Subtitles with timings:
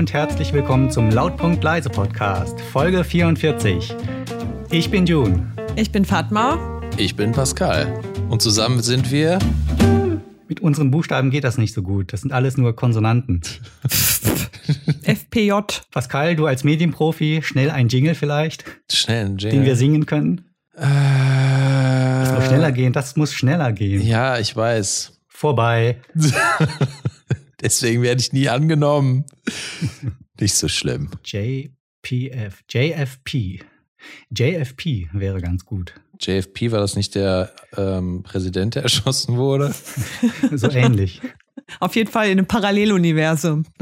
[0.00, 3.94] und herzlich willkommen zum Lautpunkt Leise Podcast, Folge 44.
[4.70, 5.52] Ich bin June.
[5.76, 6.80] Ich bin Fatma.
[6.96, 8.00] Ich bin Pascal.
[8.30, 9.38] Und zusammen sind wir.
[10.48, 12.14] Mit unseren Buchstaben geht das nicht so gut.
[12.14, 13.42] Das sind alles nur Konsonanten.
[15.02, 15.52] FPJ.
[15.90, 19.58] Pascal, du als Medienprofi, schnell ein Jingle vielleicht, Schnell ein Jingle.
[19.58, 20.46] den wir singen können.
[20.76, 24.00] Äh, Das muss schneller gehen, das muss schneller gehen.
[24.00, 25.20] Ja, ich weiß.
[25.28, 25.98] Vorbei.
[27.62, 29.24] Deswegen werde ich nie angenommen.
[30.38, 31.10] Nicht so schlimm.
[31.24, 32.62] JPF.
[32.68, 33.60] JFP.
[34.30, 35.94] JFP wäre ganz gut.
[36.20, 39.74] JFP war das nicht der ähm, Präsident, der erschossen wurde?
[40.52, 41.20] So ähnlich.
[41.78, 43.64] Auf jeden Fall in einem Paralleluniversum.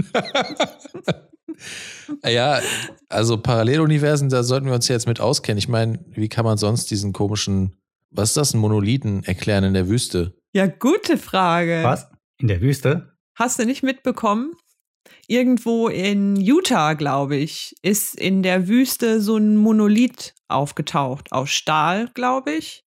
[2.24, 2.60] Ja,
[3.08, 5.58] also Paralleluniversen, da sollten wir uns ja jetzt mit auskennen.
[5.58, 7.76] Ich meine, wie kann man sonst diesen komischen,
[8.10, 10.34] was ist das, einen Monolithen erklären in der Wüste?
[10.54, 11.80] Ja, gute Frage.
[11.82, 12.08] Was?
[12.38, 13.12] In der Wüste?
[13.38, 14.54] Hast du nicht mitbekommen?
[15.28, 21.30] Irgendwo in Utah, glaube ich, ist in der Wüste so ein Monolith aufgetaucht.
[21.30, 22.82] Aus Stahl, glaube ich.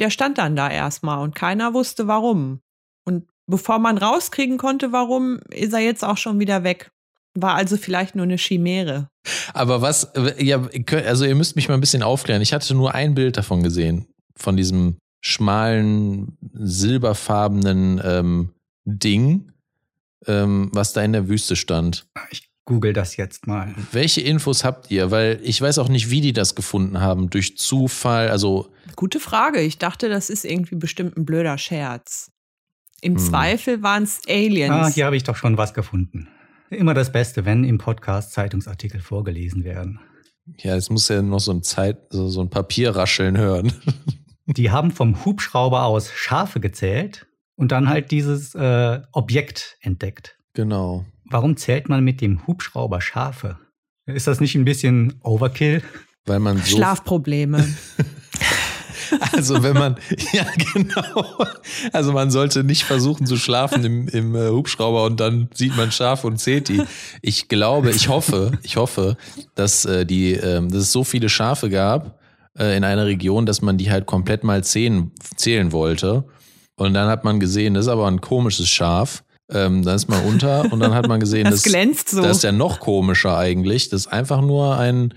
[0.00, 2.62] Der stand dann da erstmal und keiner wusste warum.
[3.04, 6.90] Und bevor man rauskriegen konnte, warum, ist er jetzt auch schon wieder weg.
[7.34, 9.08] War also vielleicht nur eine Chimäre.
[9.54, 10.68] Aber was, ja,
[11.06, 12.42] also ihr müsst mich mal ein bisschen aufklären.
[12.42, 19.51] Ich hatte nur ein Bild davon gesehen, von diesem schmalen, silberfarbenen ähm, Ding,
[20.26, 22.06] ähm, was da in der Wüste stand.
[22.30, 23.74] Ich google das jetzt mal.
[23.90, 25.10] Welche Infos habt ihr?
[25.10, 27.28] Weil ich weiß auch nicht, wie die das gefunden haben.
[27.30, 29.60] Durch Zufall, also Gute Frage.
[29.60, 32.30] Ich dachte, das ist irgendwie bestimmt ein blöder Scherz.
[33.00, 33.18] Im Hm.
[33.18, 34.72] Zweifel waren es Aliens.
[34.72, 36.28] Ah, hier habe ich doch schon was gefunden.
[36.70, 39.98] Immer das Beste, wenn im Podcast Zeitungsartikel vorgelesen werden.
[40.58, 43.72] ja, es muss ja noch so ein Zeit, so, so ein Papier rascheln hören.
[44.46, 50.36] Die haben vom Hubschrauber aus Schafe gezählt und dann halt dieses äh, Objekt entdeckt.
[50.54, 51.04] genau.
[51.24, 53.58] Warum zählt man mit dem Hubschrauber Schafe?
[54.04, 55.82] Ist das nicht ein bisschen Overkill?
[56.26, 56.76] Weil man so.
[56.76, 57.66] Schlafprobleme.
[59.32, 59.96] Also wenn man,
[60.32, 61.44] ja genau.
[61.92, 65.92] Also man sollte nicht versuchen zu schlafen im, im äh, Hubschrauber und dann sieht man
[65.92, 66.82] Schafe und zählt die.
[67.20, 69.18] Ich glaube, ich hoffe, ich hoffe,
[69.54, 72.18] dass äh, die, ähm, dass es so viele Schafe gab
[72.58, 76.24] äh, in einer Region, dass man die halt komplett mal zählen, zählen wollte.
[76.82, 79.24] Und dann hat man gesehen, das ist aber ein komisches Schaf.
[79.50, 82.22] Ähm, dann ist man unter und dann hat man gesehen, Das glänzt so.
[82.22, 83.88] das ist ja noch komischer eigentlich.
[83.90, 85.14] Das ist einfach nur ein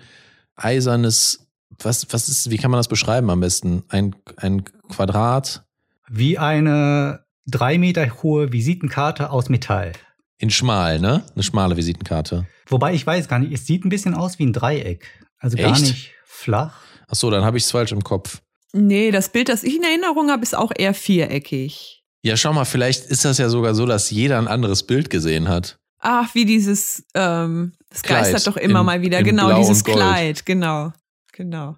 [0.56, 1.48] eisernes,
[1.82, 3.84] was, was ist, wie kann man das beschreiben am besten?
[3.90, 5.64] Ein, ein Quadrat
[6.10, 9.92] Wie eine drei Meter hohe Visitenkarte aus Metall.
[10.38, 11.24] in schmal, ne?
[11.34, 12.46] Eine schmale Visitenkarte.
[12.68, 15.06] Wobei ich weiß gar nicht, es sieht ein bisschen aus wie ein Dreieck.
[15.40, 15.82] Also gar Echt?
[15.82, 16.74] nicht flach.
[17.08, 18.42] Ach so, dann habe ich es falsch im Kopf.
[18.76, 22.04] Nee, das Bild, das ich in Erinnerung habe, ist auch eher viereckig.
[22.24, 25.48] Ja, schau mal, vielleicht ist das ja sogar so, dass jeder ein anderes Bild gesehen
[25.48, 25.78] hat.
[26.00, 29.24] Ach, wie dieses, ähm, das Kleid geistert doch immer in- mal wieder.
[29.24, 29.84] Genau, Blau dieses.
[29.84, 30.92] Kleid, genau.
[31.34, 31.76] Genau.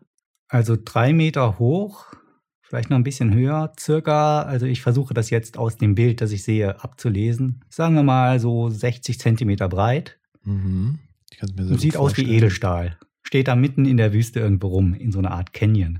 [0.49, 2.05] Also drei Meter hoch,
[2.61, 4.43] vielleicht noch ein bisschen höher, circa.
[4.43, 7.63] Also ich versuche das jetzt aus dem Bild, das ich sehe, abzulesen.
[7.69, 10.17] Sagen wir mal so 60 Zentimeter breit.
[10.43, 10.99] Mhm.
[11.77, 12.33] Sieht aus wie.
[12.35, 12.97] Edelstahl.
[13.23, 15.99] Steht da mitten in der Wüste irgendwo rum, in so einer Art Canyon.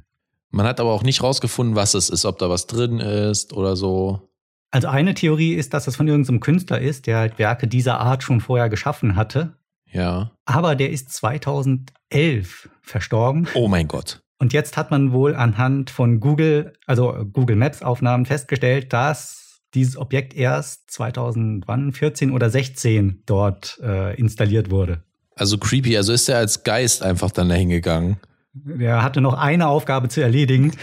[0.50, 3.76] Man hat aber auch nicht rausgefunden, was es ist, ob da was drin ist oder
[3.76, 4.30] so.
[4.72, 8.24] Also eine Theorie ist, dass das von irgendeinem Künstler ist, der halt Werke dieser Art
[8.24, 9.58] schon vorher geschaffen hatte.
[9.92, 10.32] Ja.
[10.46, 13.48] Aber der ist 2011 verstorben.
[13.54, 14.22] Oh mein Gott.
[14.40, 19.98] Und jetzt hat man wohl anhand von Google, also Google Maps Aufnahmen festgestellt, dass dieses
[19.98, 25.04] Objekt erst 2014 oder 16 dort äh, installiert wurde.
[25.36, 25.98] Also creepy.
[25.98, 28.18] Also ist er als Geist einfach dann dahin gegangen.
[28.66, 30.72] Der hatte noch eine Aufgabe zu erledigen.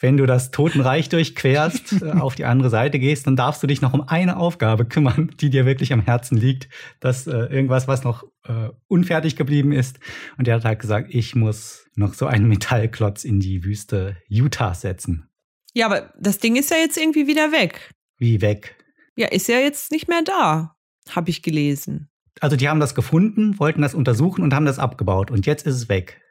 [0.00, 3.80] Wenn du das Totenreich durchquerst, äh, auf die andere Seite gehst, dann darfst du dich
[3.82, 6.68] noch um eine Aufgabe kümmern, die dir wirklich am Herzen liegt.
[6.98, 10.00] Das äh, irgendwas, was noch äh, unfertig geblieben ist.
[10.38, 14.74] Und der hat halt gesagt, ich muss noch so einen Metallklotz in die Wüste Utah
[14.74, 15.28] setzen.
[15.72, 17.92] Ja, aber das Ding ist ja jetzt irgendwie wieder weg.
[18.18, 18.76] Wie weg.
[19.16, 20.74] Ja, ist ja jetzt nicht mehr da,
[21.10, 22.08] habe ich gelesen.
[22.40, 25.30] Also die haben das gefunden, wollten das untersuchen und haben das abgebaut.
[25.30, 26.21] Und jetzt ist es weg.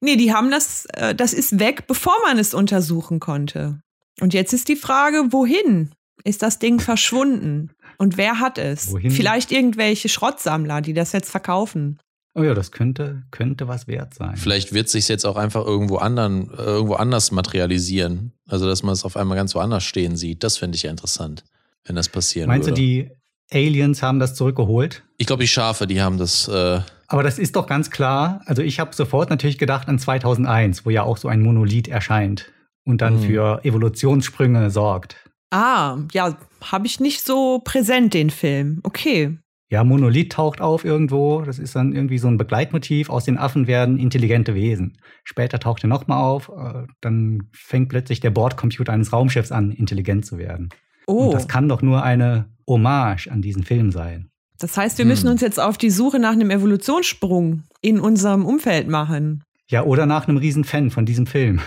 [0.00, 3.80] Nee, die haben das, äh, das ist weg, bevor man es untersuchen konnte.
[4.20, 5.90] Und jetzt ist die Frage, wohin
[6.24, 7.70] ist das Ding verschwunden?
[7.98, 8.92] Und wer hat es?
[8.92, 9.10] Wohin?
[9.10, 11.98] Vielleicht irgendwelche Schrottsammler, die das jetzt verkaufen.
[12.34, 14.36] Oh ja, das könnte, könnte was wert sein.
[14.36, 18.32] Vielleicht wird sich jetzt auch einfach irgendwo anderen, äh, irgendwo anders materialisieren.
[18.48, 20.44] Also dass man es auf einmal ganz woanders stehen sieht.
[20.44, 21.44] Das fände ich ja interessant,
[21.84, 22.80] wenn das passieren Meinst würde.
[22.80, 23.10] du, die
[23.52, 25.02] Aliens haben das zurückgeholt?
[25.16, 26.48] ich glaube, die Schafe, die haben das.
[26.48, 26.80] Äh,
[27.10, 28.40] Aber das ist doch ganz klar.
[28.46, 32.52] Also ich habe sofort natürlich gedacht an 2001, wo ja auch so ein Monolith erscheint
[32.84, 33.22] und dann Mhm.
[33.22, 35.16] für Evolutionssprünge sorgt.
[35.50, 38.78] Ah, ja, habe ich nicht so präsent, den Film.
[38.84, 39.36] Okay.
[39.72, 41.42] Ja, Monolith taucht auf irgendwo.
[41.42, 43.10] Das ist dann irgendwie so ein Begleitmotiv.
[43.10, 44.96] Aus den Affen werden intelligente Wesen.
[45.24, 46.48] Später taucht er nochmal auf.
[46.48, 50.68] Äh, dann fängt plötzlich der Bordcomputer eines Raumschiffs an, intelligent zu werden.
[51.06, 51.26] Oh.
[51.26, 54.30] Und das kann doch nur eine Hommage an diesen Film sein.
[54.60, 55.32] Das heißt, wir müssen hm.
[55.32, 59.42] uns jetzt auf die Suche nach einem Evolutionssprung in unserem Umfeld machen.
[59.70, 61.60] Ja, oder nach einem riesen Fan von diesem Film.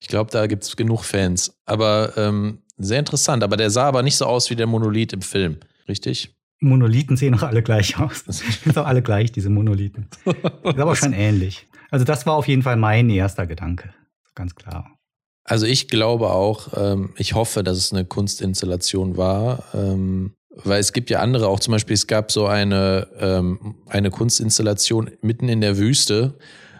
[0.00, 1.52] ich glaube, da gibt es genug Fans.
[1.64, 3.42] Aber ähm, sehr interessant.
[3.42, 5.56] Aber der sah aber nicht so aus wie der Monolith im Film,
[5.88, 6.34] richtig?
[6.60, 8.24] Monolithen sehen auch alle gleich aus.
[8.24, 10.08] Das sind auch alle gleich, diese Monolithen.
[10.24, 11.66] ist aber schon ähnlich.
[11.90, 13.92] Also das war auf jeden Fall mein erster Gedanke.
[14.34, 14.96] Ganz klar.
[15.44, 19.64] Also ich glaube auch, ähm, ich hoffe, dass es eine Kunstinstallation war.
[19.74, 24.10] Ähm, weil es gibt ja andere, auch zum Beispiel, es gab so eine, ähm, eine
[24.10, 26.38] Kunstinstallation mitten in der Wüste,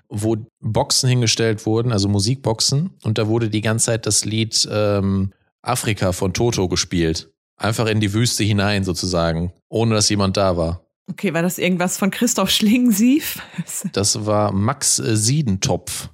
[0.08, 5.32] wo Boxen hingestellt wurden, also Musikboxen, und da wurde die ganze Zeit das Lied ähm,
[5.62, 7.30] Afrika von Toto gespielt.
[7.56, 10.84] Einfach in die Wüste hinein sozusagen, ohne dass jemand da war.
[11.08, 13.40] Okay, war das irgendwas von Christoph Schlingensief?
[13.92, 16.08] das war Max äh, Siedentopf.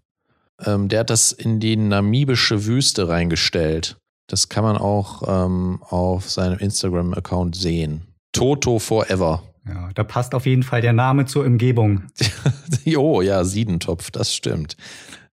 [0.65, 3.99] Ähm, der hat das in die namibische Wüste reingestellt.
[4.27, 8.07] Das kann man auch ähm, auf seinem Instagram-Account sehen.
[8.33, 9.43] Toto Forever.
[9.67, 12.05] Ja, da passt auf jeden Fall der Name zur Umgebung.
[12.97, 14.77] oh ja, Siedentopf, das stimmt.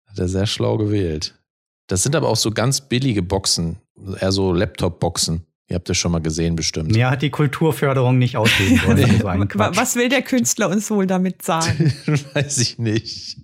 [0.05, 1.35] Hat er sehr schlau gewählt.
[1.87, 3.77] Das sind aber auch so ganz billige Boxen,
[4.19, 5.45] eher so Laptop-Boxen.
[5.67, 6.91] Ihr habt das schon mal gesehen, bestimmt.
[6.91, 9.49] Mehr hat die Kulturförderung nicht ausgeben wollen.
[9.53, 11.93] so Was will der Künstler uns wohl damit sagen?
[12.33, 13.37] Weiß ich nicht.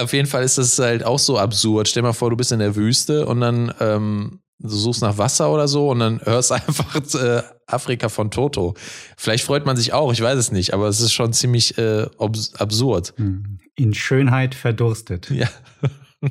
[0.00, 1.88] Auf jeden Fall ist das halt auch so absurd.
[1.88, 5.18] Stell dir mal vor, du bist in der Wüste und dann ähm, du suchst nach
[5.18, 8.74] Wasser oder so und dann hörst einfach äh, Afrika von Toto.
[9.16, 12.06] Vielleicht freut man sich auch, ich weiß es nicht, aber es ist schon ziemlich äh,
[12.18, 13.14] absurd.
[13.16, 13.58] Hm.
[13.76, 15.30] In Schönheit verdurstet.
[15.30, 15.48] Ja.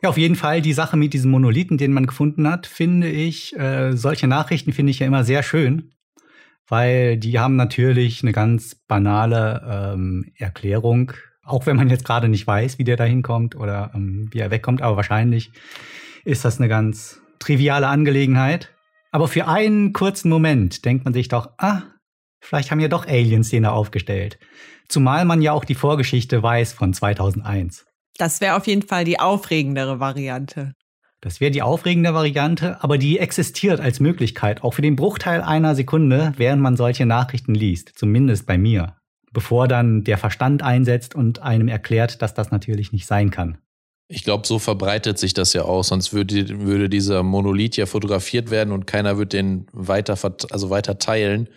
[0.00, 3.56] Ja, auf jeden Fall die Sache mit diesen Monolithen, den man gefunden hat, finde ich,
[3.56, 5.90] äh, solche Nachrichten finde ich ja immer sehr schön,
[6.68, 11.14] weil die haben natürlich eine ganz banale ähm, Erklärung
[11.48, 14.50] auch wenn man jetzt gerade nicht weiß, wie der da hinkommt oder ähm, wie er
[14.50, 15.50] wegkommt, aber wahrscheinlich
[16.24, 18.74] ist das eine ganz triviale Angelegenheit.
[19.10, 21.82] Aber für einen kurzen Moment denkt man sich doch, ah,
[22.40, 24.38] vielleicht haben ja doch Aliens den da aufgestellt.
[24.88, 27.86] Zumal man ja auch die Vorgeschichte weiß von 2001.
[28.18, 30.74] Das wäre auf jeden Fall die aufregendere Variante.
[31.20, 35.74] Das wäre die aufregende Variante, aber die existiert als Möglichkeit, auch für den Bruchteil einer
[35.74, 37.92] Sekunde, während man solche Nachrichten liest.
[37.96, 38.96] Zumindest bei mir
[39.32, 43.58] bevor dann der Verstand einsetzt und einem erklärt, dass das natürlich nicht sein kann.
[44.10, 48.50] Ich glaube, so verbreitet sich das ja auch, sonst würde, würde dieser Monolith ja fotografiert
[48.50, 50.16] werden und keiner würde den weiter,
[50.50, 51.48] also weiter teilen,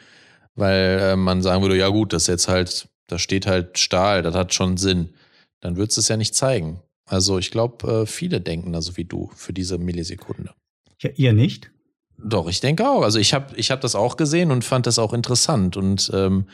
[0.56, 4.36] weil äh, man sagen würde, ja gut, das jetzt halt, da steht halt Stahl, das
[4.36, 5.14] hat schon Sinn.
[5.62, 6.82] Dann würdest du es ja nicht zeigen.
[7.06, 10.54] Also ich glaube, äh, viele denken da so wie du für diese Millisekunde.
[11.00, 11.72] Ja, ihr nicht?
[12.18, 13.02] Doch, ich denke auch.
[13.02, 16.46] Also ich habe ich hab das auch gesehen und fand das auch interessant und ähm,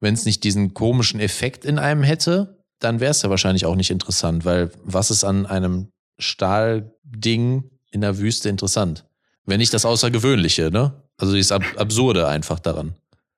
[0.00, 3.76] wenn es nicht diesen komischen Effekt in einem hätte, dann wäre es ja wahrscheinlich auch
[3.76, 5.88] nicht interessant, weil was ist an einem
[6.18, 9.06] Stahlding in der Wüste interessant?
[9.44, 11.02] Wenn nicht das Außergewöhnliche, ne?
[11.18, 12.94] Also dieses Ab Absurde einfach daran.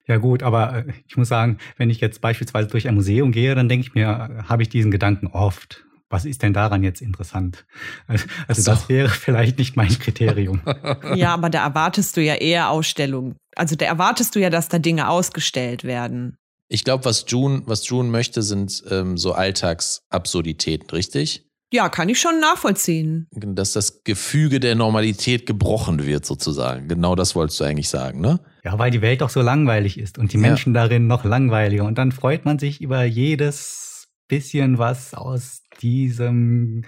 [0.06, 3.54] Ja gut, aber äh, ich muss sagen, wenn ich jetzt beispielsweise durch ein Museum gehe,
[3.54, 5.84] dann denke ich mir, habe ich diesen Gedanken oft.
[6.10, 7.66] Was ist denn daran jetzt interessant?
[8.06, 8.70] Also, also so.
[8.70, 10.62] das wäre vielleicht nicht mein Kriterium.
[11.14, 13.36] Ja, aber da erwartest du ja eher Ausstellungen.
[13.54, 16.38] Also da erwartest du ja, dass da Dinge ausgestellt werden.
[16.68, 21.44] Ich glaube, was June, was June möchte, sind ähm, so Alltagsabsurditäten, richtig?
[21.70, 23.26] Ja, kann ich schon nachvollziehen.
[23.30, 26.88] Dass das Gefüge der Normalität gebrochen wird, sozusagen.
[26.88, 28.40] Genau das wolltest du eigentlich sagen, ne?
[28.64, 30.82] Ja, weil die Welt doch so langweilig ist und die Menschen ja.
[30.82, 31.84] darin noch langweiliger.
[31.84, 36.84] Und dann freut man sich über jedes bisschen, was aus diesem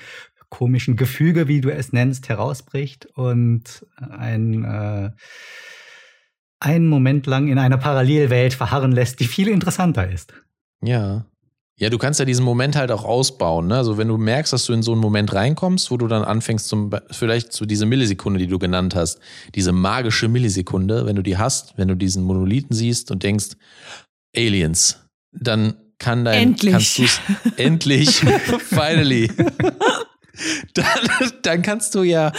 [0.48, 5.10] komischen Gefüge, wie du es nennst, herausbricht und ein äh,
[6.60, 10.32] einen Moment lang in einer Parallelwelt verharren lässt, die viel interessanter ist.
[10.84, 11.24] Ja.
[11.78, 13.68] Ja, du kannst ja diesen Moment halt auch ausbauen.
[13.68, 13.76] Ne?
[13.76, 16.68] Also wenn du merkst, dass du in so einen Moment reinkommst, wo du dann anfängst,
[16.68, 19.18] zum, vielleicht zu dieser Millisekunde, die du genannt hast,
[19.54, 23.56] diese magische Millisekunde, wenn du die hast, wenn du diesen Monolithen siehst und denkst,
[24.36, 25.00] Aliens,
[25.32, 26.72] dann kann dein, endlich.
[26.72, 27.20] kannst du's,
[27.56, 28.20] endlich,
[28.58, 29.32] finally.
[30.74, 30.86] dann,
[31.40, 32.32] dann kannst du ja,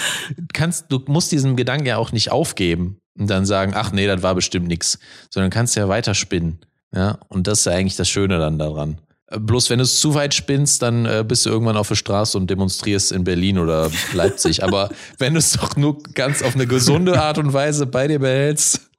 [0.53, 4.23] kannst, du musst diesen Gedanken ja auch nicht aufgeben und dann sagen, ach nee, das
[4.23, 4.99] war bestimmt nix,
[5.29, 6.59] sondern kannst ja weiterspinnen.
[6.93, 8.99] Ja, und das ist ja eigentlich das Schöne dann daran.
[9.33, 12.37] Bloß wenn du es zu weit spinnst, dann äh, bist du irgendwann auf der Straße
[12.37, 14.63] und demonstrierst in Berlin oder Leipzig.
[14.63, 14.89] Aber
[15.19, 18.91] wenn du es doch nur ganz auf eine gesunde Art und Weise bei dir behältst,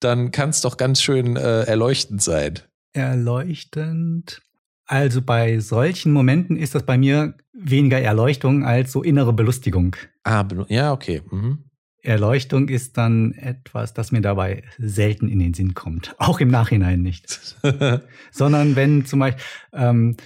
[0.00, 2.58] dann kann es doch ganz schön äh, erleuchtend sein.
[2.92, 4.42] Erleuchtend.
[4.84, 9.96] Also bei solchen Momenten ist das bei mir weniger Erleuchtung als so innere Belustigung.
[10.22, 11.22] Ah, ja, okay.
[11.30, 11.65] Mhm
[12.06, 16.14] Erleuchtung ist dann etwas, das mir dabei selten in den Sinn kommt.
[16.18, 17.56] Auch im Nachhinein nicht.
[18.30, 20.16] Sondern wenn zum Beispiel, ähm,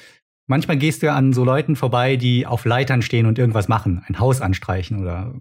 [0.47, 4.05] manchmal gehst du ja an so Leuten vorbei, die auf Leitern stehen und irgendwas machen,
[4.07, 5.35] ein Haus anstreichen oder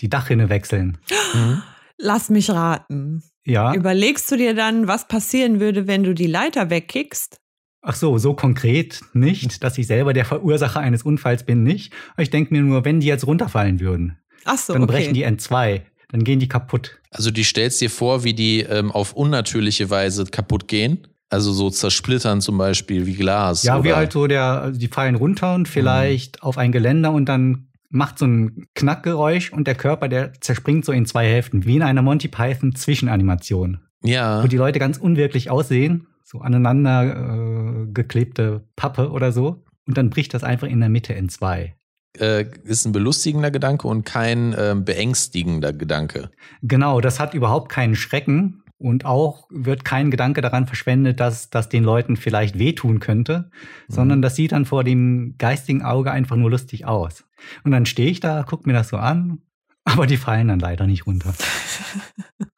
[0.00, 0.98] die Dachrinne wechseln.
[1.34, 1.62] Mhm.
[1.98, 3.22] Lass mich raten.
[3.44, 3.74] Ja.
[3.74, 7.40] Überlegst du dir dann, was passieren würde, wenn du die Leiter wegkickst?
[7.88, 11.92] Ach so, so konkret nicht, dass ich selber der Verursacher eines Unfalls bin, nicht.
[12.18, 14.92] Ich denke mir nur, wenn die jetzt runterfallen würden, Ach so, dann okay.
[14.92, 16.98] brechen die N2, dann gehen die kaputt.
[17.10, 21.06] Also die stellst dir vor, wie die ähm, auf unnatürliche Weise kaputt gehen.
[21.28, 23.64] Also so zersplittern zum Beispiel wie Glas.
[23.64, 27.10] Ja, wie oder- halt so der, also die fallen runter und vielleicht auf ein Geländer
[27.12, 31.64] und dann macht so ein Knackgeräusch und der Körper, der zerspringt so in zwei Hälften,
[31.64, 34.42] wie in einer Monty Python Zwischenanimation, Ja.
[34.42, 39.64] wo die Leute ganz unwirklich aussehen, so aneinander äh, geklebte Pappe oder so.
[39.86, 41.74] Und dann bricht das einfach in der Mitte in zwei.
[42.20, 46.30] Äh, ist ein belustigender Gedanke und kein ähm, beängstigender Gedanke.
[46.62, 51.68] Genau, das hat überhaupt keinen Schrecken und auch wird kein Gedanke daran verschwendet, dass das
[51.68, 53.50] den Leuten vielleicht wehtun könnte,
[53.88, 57.24] sondern das sieht dann vor dem geistigen Auge einfach nur lustig aus.
[57.64, 59.38] Und dann stehe ich da, guck mir das so an,
[59.84, 61.32] aber die fallen dann leider nicht runter.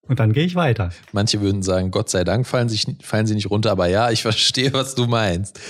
[0.09, 0.91] Und dann gehe ich weiter.
[1.13, 4.23] Manche würden sagen, Gott sei Dank fallen, sich, fallen sie nicht runter, aber ja, ich
[4.23, 5.61] verstehe, was du meinst.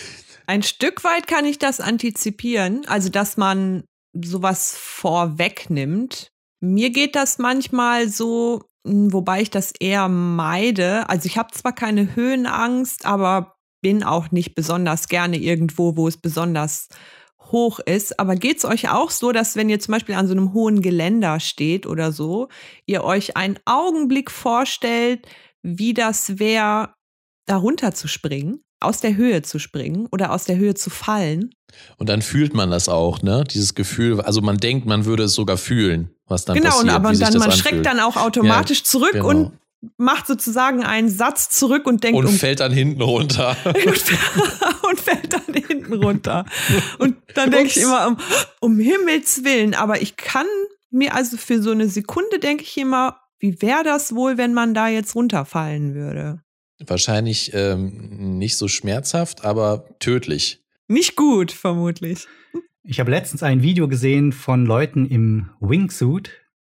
[0.49, 6.33] Ein Stück weit kann ich das antizipieren, also dass man sowas vorwegnimmt.
[6.61, 11.07] Mir geht das manchmal so, mh, wobei ich das eher meide.
[11.11, 16.17] Also ich habe zwar keine Höhenangst, aber bin auch nicht besonders gerne irgendwo, wo es
[16.17, 16.88] besonders
[17.52, 18.19] hoch ist.
[18.19, 21.40] Aber geht's euch auch so, dass wenn ihr zum Beispiel an so einem hohen Geländer
[21.40, 22.49] steht oder so,
[22.87, 25.28] ihr euch einen Augenblick vorstellt,
[25.62, 26.95] wie das wäre,
[27.47, 28.62] da runter zu springen?
[28.81, 31.51] Aus der Höhe zu springen oder aus der Höhe zu fallen.
[31.97, 33.45] Und dann fühlt man das auch, ne?
[33.45, 36.85] Dieses Gefühl, also man denkt, man würde es sogar fühlen, was dann genau, passiert.
[36.85, 37.59] und aber dann man anfühlt.
[37.59, 39.29] schreckt dann auch automatisch zurück genau.
[39.29, 39.53] und
[39.97, 43.57] macht sozusagen einen Satz zurück und denkt und um fällt dann hinten runter.
[44.89, 46.45] und fällt dann hinten runter.
[46.99, 48.17] Und dann denke ich immer, um,
[48.61, 50.47] um Himmels Willen, aber ich kann
[50.91, 54.75] mir also für so eine Sekunde denke ich immer, wie wäre das wohl, wenn man
[54.75, 56.43] da jetzt runterfallen würde?
[56.87, 60.63] Wahrscheinlich ähm, nicht so schmerzhaft, aber tödlich.
[60.87, 62.27] Nicht gut, vermutlich.
[62.83, 66.31] Ich habe letztens ein Video gesehen von Leuten im Wingsuit.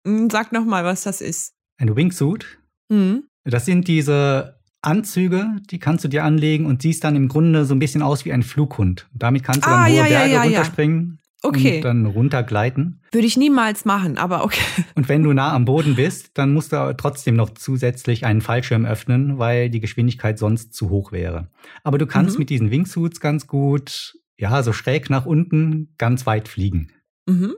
[0.07, 1.55] Hm, Sag noch mal, was das ist.
[1.79, 2.59] Ein Wingsuit,
[2.93, 3.25] Hm.
[3.45, 7.75] das sind diese Anzüge, die kannst du dir anlegen und siehst dann im Grunde so
[7.75, 9.09] ein bisschen aus wie ein Flughund.
[9.15, 10.43] Damit kannst du dann Ah, hohe ja, ja, Berge ja, ja.
[10.43, 11.77] runterspringen Okay.
[11.77, 13.01] und dann runtergleiten.
[13.11, 14.61] Würde ich niemals machen, aber okay.
[14.95, 18.85] Und wenn du nah am Boden bist, dann musst du trotzdem noch zusätzlich einen Fallschirm
[18.85, 21.49] öffnen, weil die Geschwindigkeit sonst zu hoch wäre.
[21.83, 22.39] Aber du kannst Mhm.
[22.41, 26.91] mit diesen Wingsuits ganz gut, ja, so schräg nach unten ganz weit fliegen.
[27.27, 27.55] Mhm.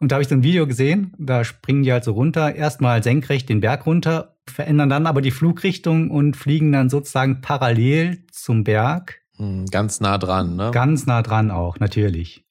[0.00, 3.02] Und da habe ich so ein Video gesehen, da springen die halt so runter, erstmal
[3.02, 8.64] senkrecht den Berg runter, verändern dann aber die Flugrichtung und fliegen dann sozusagen parallel zum
[8.64, 10.70] Berg, Hm, ganz nah dran, ne?
[10.72, 12.44] ganz nah dran auch, natürlich.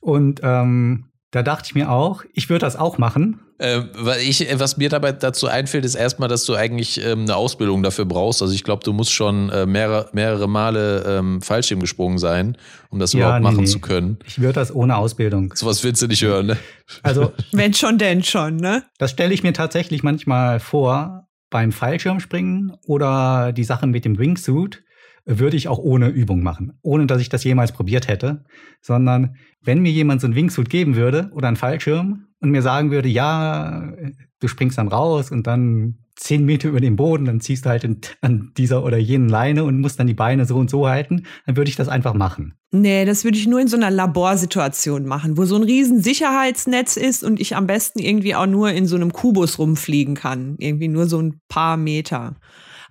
[0.00, 3.40] Und ähm, da dachte ich mir auch, ich würde das auch machen.
[3.58, 7.36] Äh, weil ich, was mir dabei dazu einfällt, ist erstmal, dass du eigentlich ähm, eine
[7.36, 8.40] Ausbildung dafür brauchst.
[8.40, 12.56] Also ich glaube, du musst schon äh, mehrere, mehrere Male ähm, Fallschirm gesprungen sein,
[12.88, 13.70] um das Ja, überhaupt nee, machen nee.
[13.70, 14.18] zu können.
[14.26, 15.52] Ich würde das ohne Ausbildung.
[15.54, 16.56] Sowas willst du nicht hören, ne?
[17.02, 18.84] Also Wenn schon, denn schon, ne?
[18.98, 24.82] das stelle ich mir tatsächlich manchmal vor beim Fallschirmspringen oder die Sache mit dem Wingsuit
[25.24, 28.44] würde ich auch ohne Übung machen, ohne dass ich das jemals probiert hätte,
[28.80, 32.90] sondern wenn mir jemand so ein Wingsuit geben würde oder einen Fallschirm und mir sagen
[32.90, 33.92] würde, ja,
[34.40, 37.82] du springst dann raus und dann zehn Meter über den Boden, dann ziehst du halt
[37.82, 41.24] in, an dieser oder jenen Leine und musst dann die Beine so und so halten,
[41.46, 42.54] dann würde ich das einfach machen.
[42.72, 46.96] Nee, das würde ich nur in so einer Laborsituation machen, wo so ein riesen Sicherheitsnetz
[46.96, 50.56] ist und ich am besten irgendwie auch nur in so einem Kubus rumfliegen kann.
[50.58, 52.36] Irgendwie nur so ein paar Meter.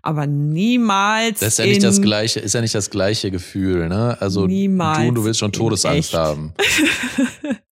[0.01, 1.39] Aber niemals.
[1.39, 4.17] Das ist ja nicht in, das gleiche, ist ja nicht das gleiche Gefühl, ne?
[4.19, 6.53] Also Niemals du, du willst schon in Todesangst haben.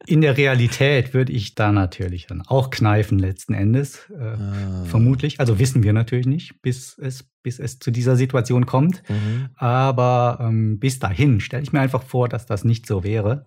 [0.07, 4.09] In der Realität würde ich da natürlich dann auch kneifen letzten Endes.
[4.09, 4.85] Äh, Ah.
[4.85, 5.39] Vermutlich.
[5.39, 9.03] Also wissen wir natürlich nicht, bis es, bis es zu dieser Situation kommt.
[9.07, 9.49] Mhm.
[9.55, 13.45] Aber ähm, bis dahin stelle ich mir einfach vor, dass das nicht so wäre.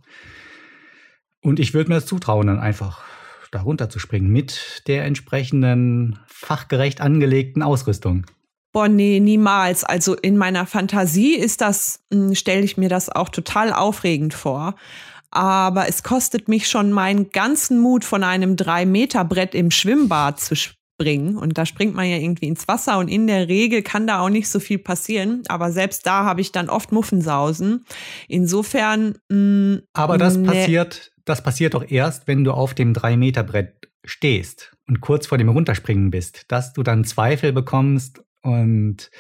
[1.41, 3.03] Und ich würde mir das zutrauen, dann einfach
[3.51, 8.25] da runterzuspringen mit der entsprechenden fachgerecht angelegten Ausrüstung.
[8.73, 9.85] Boah, nee, niemals.
[9.85, 12.01] Also in meiner Fantasie ist das,
[12.33, 14.75] stelle ich mir das auch total aufregend vor.
[15.31, 21.37] Aber es kostet mich schon meinen ganzen Mut, von einem Drei-Meter-Brett im Schwimmbad zu springen.
[21.37, 24.29] Und da springt man ja irgendwie ins Wasser und in der Regel kann da auch
[24.29, 25.43] nicht so viel passieren.
[25.49, 27.85] Aber selbst da habe ich dann oft Muffensausen.
[28.29, 29.17] Insofern.
[29.31, 30.47] Mh, Aber das nee.
[30.47, 34.73] passiert, das passiert doch erst, wenn du auf dem 3-Meter-Brett stehst.
[34.89, 39.11] und kurz vor dem Runterspringen bist, dass du dann Zweifel bekommst und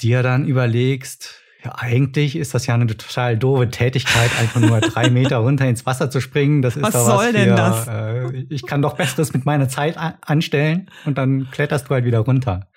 [0.00, 5.10] dir dann überlegst, ja, eigentlich ist das ja eine total doofe Tätigkeit, einfach nur drei
[5.10, 6.62] Meter runter ins Wasser zu springen.
[6.62, 7.88] Das ist Was doch soll was denn für, das?
[7.88, 12.20] Äh, ich kann doch Besseres mit meiner Zeit anstellen und dann kletterst du halt wieder
[12.20, 12.68] runter.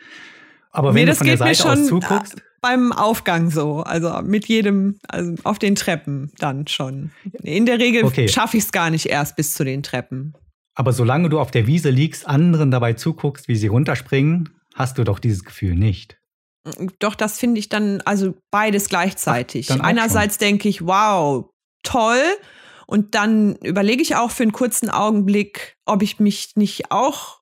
[0.72, 3.82] Aber wenn Nee, du das von der Seite aus zuguckst, äh, beim Aufgang so.
[3.82, 7.12] Also mit jedem, also auf den Treppen dann schon.
[7.44, 8.28] In der Regel Okay.
[8.28, 10.34] schaffe ich es gar nicht erst bis zu den Treppen.
[10.76, 15.04] aber solange du auf der Wiese liegst, anderen dabei zuguckst, wie sie runterspringen, hast du
[15.04, 16.18] doch dieses Gefühl nicht.
[17.00, 19.72] Doch, das finde ich dann, also beides gleichzeitig.
[19.72, 21.50] Ach, Einerseits denke ich, wow,
[21.84, 22.22] toll.
[22.88, 27.40] Und dann überlege ich auch für einen kurzen Augenblick, ob ich mich nicht auch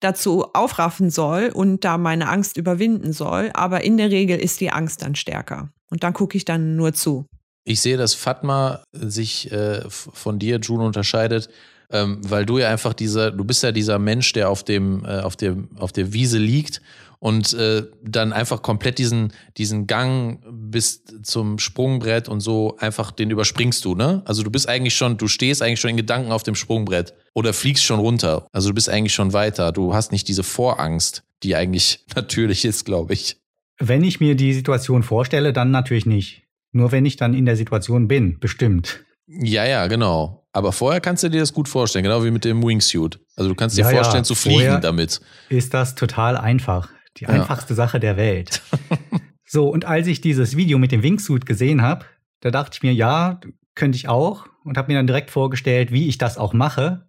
[0.00, 3.50] dazu aufraffen soll und da meine Angst überwinden soll.
[3.54, 5.70] Aber in der Regel ist die Angst dann stärker.
[5.90, 7.26] Und dann gucke ich dann nur zu.
[7.64, 11.50] Ich sehe, dass Fatma sich äh, von dir, June, unterscheidet,
[11.90, 15.20] ähm, weil du ja einfach dieser, du bist ja dieser Mensch, der auf dem, äh,
[15.20, 16.82] auf dem, auf der Wiese liegt
[17.18, 23.30] und äh, dann einfach komplett diesen, diesen Gang bis zum Sprungbrett und so einfach den
[23.30, 24.22] überspringst du, ne?
[24.24, 27.52] Also du bist eigentlich schon, du stehst eigentlich schon in Gedanken auf dem Sprungbrett oder
[27.52, 28.46] fliegst schon runter.
[28.52, 29.72] Also du bist eigentlich schon weiter.
[29.72, 33.38] Du hast nicht diese Vorangst, die eigentlich natürlich ist, glaube ich.
[33.78, 36.42] Wenn ich mir die Situation vorstelle, dann natürlich nicht.
[36.72, 39.04] Nur wenn ich dann in der Situation bin, bestimmt.
[39.26, 40.37] Ja, ja, genau.
[40.52, 43.20] Aber vorher kannst du dir das gut vorstellen, genau wie mit dem Wingsuit.
[43.36, 45.20] Also du kannst dir Ja, ja, vorstellen zu fliegen vorher- damit.
[45.48, 46.88] Ist das total einfach.
[47.18, 48.62] Die einfachste Sache der Welt.
[49.46, 52.04] so, und als ich dieses Video mit dem Wingsuit gesehen habe,
[52.40, 53.40] da dachte ich mir, ja,
[53.74, 54.46] könnte ich auch.
[54.64, 57.06] Und habe mir dann direkt vorgestellt, wie ich das auch mache.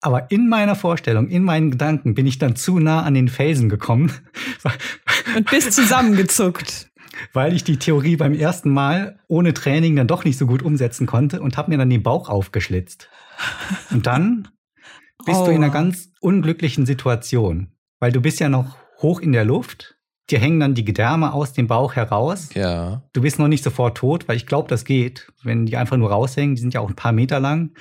[0.00, 3.68] Aber in meiner Vorstellung, in meinen Gedanken bin ich dann zu nah an den Felsen
[3.68, 4.12] gekommen,
[5.36, 6.89] Und bist zusammengezuckt.
[7.32, 11.06] Weil ich die Theorie beim ersten Mal ohne Training dann doch nicht so gut umsetzen
[11.06, 13.08] konnte und habe mir dann den Bauch aufgeschlitzt.
[13.90, 14.48] Und dann
[15.26, 15.72] bist du in einer Oh.
[15.72, 19.96] ganz unglücklichen Situation, weil du bist ja noch hoch in der Luft,
[20.30, 22.50] dir hängen dann die Gedärme aus dem Bauch heraus.
[22.54, 23.02] Ja.
[23.12, 26.10] Du bist noch nicht sofort tot, weil ich glaube, das geht, wenn die einfach nur
[26.10, 26.54] raushängen.
[26.54, 27.72] Die sind ja auch ein paar Meter lang,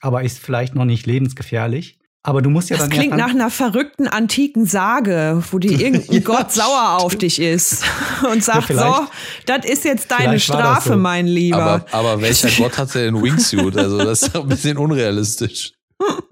[0.00, 1.98] aber ist vielleicht noch nicht lebensgefährlich.
[2.22, 5.70] Aber du musst ja Das dann klingt erst nach einer verrückten antiken Sage, wo dir
[5.80, 7.82] irgendein Ja, Gott sauer auf dich ist
[8.30, 9.10] und sagt, so, vielleicht-
[9.46, 10.96] das ist jetzt deine das Strafe, so.
[10.96, 11.56] mein Lieber.
[11.62, 13.76] Aber, aber welcher Gott hat denn einen Wingsuit?
[13.76, 15.72] Also das ist doch ein bisschen unrealistisch.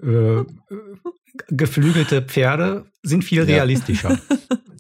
[0.03, 0.45] äh,
[1.49, 3.57] geflügelte Pferde sind viel Ja.
[3.57, 4.19] realistischer.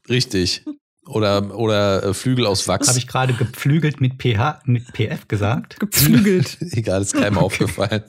[0.09, 0.62] Richtig.
[1.07, 2.88] Oder, oder äh, Flügel aus Wachs.
[2.88, 5.81] Habe ich gerade geflügelt mit PH, mit PF gesagt?
[5.81, 6.59] Gepflügelt.
[6.61, 8.03] Egal, ist keinem aufgefallen.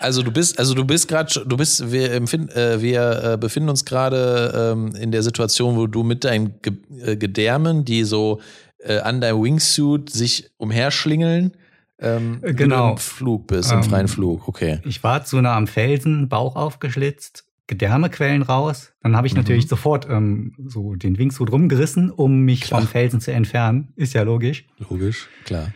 [0.00, 3.68] Also du bist, also du bist gerade, du bist, wir, empfinden, äh, wir äh, befinden
[3.68, 8.40] uns gerade ähm, in der Situation, wo du mit deinen Ge äh, Gedärmen, die so
[8.78, 11.52] äh, an deinem Wingsuit sich umherschlingeln,
[12.00, 12.92] ähm, Äh, genau.
[12.92, 14.46] im Flug bist, im Ähm, freien Flug.
[14.48, 14.80] Okay.
[14.84, 18.92] Ich war zu nah am Felsen, Bauch aufgeschlitzt, Gedärmequellen raus.
[19.02, 19.40] Dann habe ich Mhm.
[19.40, 22.80] natürlich sofort ähm, so den Wingsuit rumgerissen, um mich Klar.
[22.80, 23.88] vom Felsen zu entfernen.
[23.96, 24.64] Ist ja logisch.
[24.88, 25.72] Logisch, klar.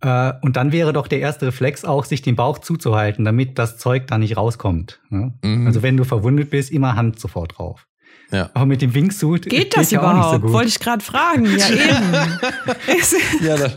[0.00, 3.78] Äh, und dann wäre doch der erste Reflex auch, sich den Bauch zuzuhalten, damit das
[3.78, 5.00] Zeug da nicht rauskommt.
[5.10, 5.32] Ne?
[5.42, 5.66] Mhm.
[5.66, 7.86] Also wenn du verwundet bist, immer Hand sofort drauf.
[8.30, 8.50] Ja.
[8.54, 10.42] Aber mit dem Wingsuit Geht das ja auch nicht so überhaupt?
[10.42, 10.52] gut.
[10.52, 11.46] Wollte ich gerade fragen.
[11.56, 13.46] Ja, eben.
[13.46, 13.72] Ja, dann,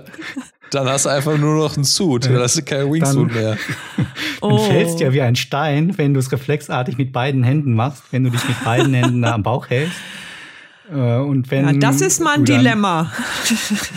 [0.71, 3.57] dann hast du einfach nur noch einen Suit, dann hast du keinen Wingsuit Dann- mehr.
[4.41, 8.23] Du fällst ja wie ein Stein, wenn du es reflexartig mit beiden Händen machst, wenn
[8.23, 9.95] du dich mit beiden Händen da am Bauch hältst.
[10.91, 13.11] Äh, Und wenn ja, das ist mal ein Dilemma.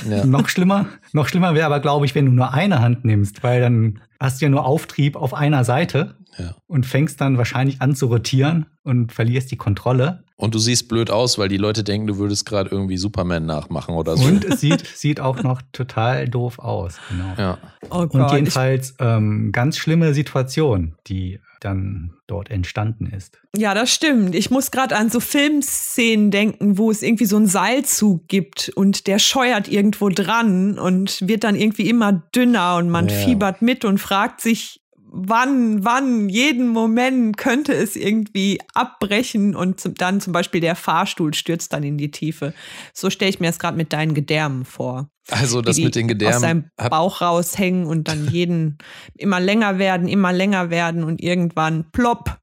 [0.08, 0.24] Ja.
[0.26, 3.60] Noch schlimmer, noch schlimmer wäre aber, glaube ich, wenn du nur eine Hand nimmst, weil
[3.60, 6.54] dann hast du ja nur Auftrieb auf einer Seite Ja.
[6.66, 10.24] und fängst dann wahrscheinlich an zu rotieren und verlierst die Kontrolle.
[10.36, 13.94] Und du siehst blöd aus, weil die Leute denken, du würdest gerade irgendwie Superman nachmachen
[13.94, 14.26] oder so.
[14.26, 16.98] Und es sieht, sieht auch noch total doof aus.
[17.08, 17.34] Genau.
[17.38, 17.58] ja.
[17.90, 18.26] Oh Und Gott.
[18.26, 23.40] Ich, jedenfalls ähm, ganz schlimme Situation, die dann dort entstanden ist.
[23.56, 24.34] ja, das stimmt.
[24.34, 29.06] Ich muss gerade an so Filmszenen denken, wo es irgendwie so einen Seilzug gibt und
[29.06, 33.14] der scheuert irgendwo dran und wird dann irgendwie immer dünner und man Ja.
[33.14, 34.80] fiebert mit und fragt sich,
[35.16, 41.34] wann, wann, jeden Moment könnte es irgendwie abbrechen und zum, dann zum Beispiel der Fahrstuhl
[41.34, 42.52] stürzt dann in die Tiefe.
[42.92, 45.08] So stelle ich mir das gerade mit deinen Gedärmen vor.
[45.30, 46.40] Also das mit den aus Gedärmen.
[46.40, 48.76] seinem hab- Bauch raushängen und dann jeden
[49.16, 52.38] immer länger werden, immer länger werden und irgendwann plopp.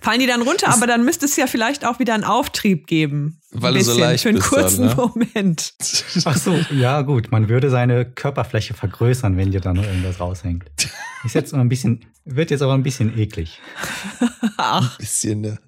[0.00, 3.40] Fallen die dann runter, aber dann müsste es ja vielleicht auch wieder einen Auftrieb geben.
[3.52, 4.94] Ein Weil du so leicht für einen bist dann, kurzen ne?
[4.96, 5.74] Moment.
[6.24, 10.64] Ach so, ja gut, man würde seine Körperfläche vergrößern, wenn dir da noch irgendwas raushängt.
[11.24, 13.60] Ist jetzt ein bisschen, wird jetzt aber ein bisschen eklig.
[14.56, 15.58] Ach, bisschen, ne?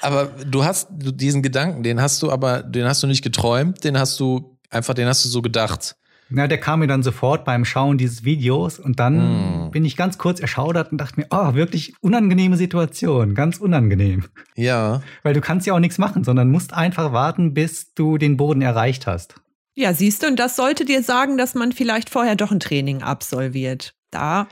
[0.00, 3.96] Aber du hast diesen Gedanken, den hast du aber, den hast du nicht geträumt, den
[3.98, 5.96] hast du einfach, den hast du so gedacht.
[6.30, 9.70] Na, der kam mir dann sofort beim Schauen dieses Videos und dann Mm.
[9.72, 14.24] bin ich ganz kurz erschaudert und dachte mir, oh, wirklich unangenehme Situation, ganz unangenehm.
[14.56, 15.02] Ja.
[15.22, 18.62] Weil du kannst ja auch nichts machen, sondern musst einfach warten, bis du den Boden
[18.62, 19.34] erreicht hast.
[19.76, 23.02] Ja, siehst du, und das sollte dir sagen, dass man vielleicht vorher doch ein Training
[23.02, 23.94] absolviert.
[24.10, 24.48] Da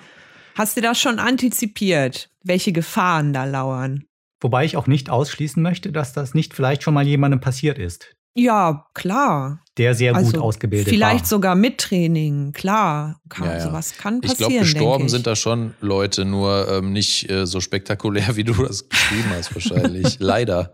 [0.54, 4.04] hast du das schon antizipiert, welche Gefahren da lauern.
[4.40, 8.14] Wobei ich auch nicht ausschließen möchte, dass das nicht vielleicht schon mal jemandem passiert ist,
[8.34, 9.60] Ja, klar.
[9.78, 11.28] der sehr gut Also ausgebildet Vielleicht war.
[11.28, 13.20] sogar mit Training, klar.
[13.28, 13.60] Kann, Ja, ja.
[13.60, 14.50] Sowas kann Ich passieren.
[14.50, 15.10] glaube, gestorben ich.
[15.10, 19.54] sind da schon Leute, nur ähm, nicht äh, so spektakulär, wie du das geschrieben hast,
[19.54, 20.16] wahrscheinlich.
[20.20, 20.72] Leider.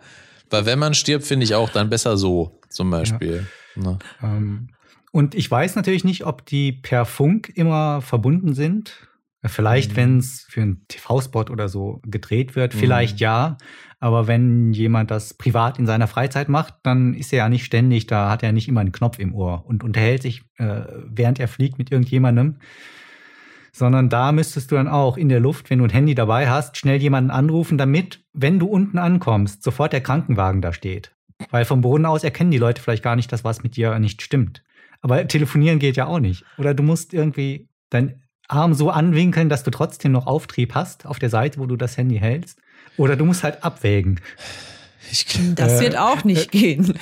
[0.51, 3.47] Weil wenn man stirbt, finde ich auch dann besser so, zum Beispiel.
[3.77, 3.99] Ne?
[4.23, 4.69] Ähm,
[5.13, 8.95] und ich weiß natürlich nicht, ob die per Funk immer verbunden sind.
[9.45, 9.97] Vielleicht, Mhm.
[9.97, 12.79] wenn es für einen TV-Spot oder so gedreht wird, Mhm.
[12.79, 13.57] vielleicht ja.
[14.01, 18.07] Aber wenn jemand das privat in seiner Freizeit macht, dann ist er ja nicht ständig,
[18.07, 21.49] da hat er nicht immer einen Knopf im Ohr und unterhält sich, äh, während er
[21.49, 22.57] fliegt mit irgendjemandem.
[23.73, 26.77] Sondern da müsstest du dann auch in der Luft, wenn du ein Handy dabei hast,
[26.77, 31.13] schnell jemanden anrufen, damit, wenn du unten ankommst, sofort der Krankenwagen da steht.
[31.51, 34.23] Weil vom Boden aus erkennen die Leute vielleicht gar nicht, dass was mit dir nicht
[34.23, 34.63] stimmt.
[35.01, 36.45] Aber telefonieren geht ja auch nicht.
[36.57, 41.19] Oder du musst irgendwie deinen Arm so anwinkeln, dass du trotzdem noch Auftrieb hast auf
[41.19, 42.59] der Seite, wo du das Handy hältst.
[42.97, 44.21] Oder du musst halt abwägen.
[45.11, 46.99] Ich, Das Äh, wird auch nicht gehen.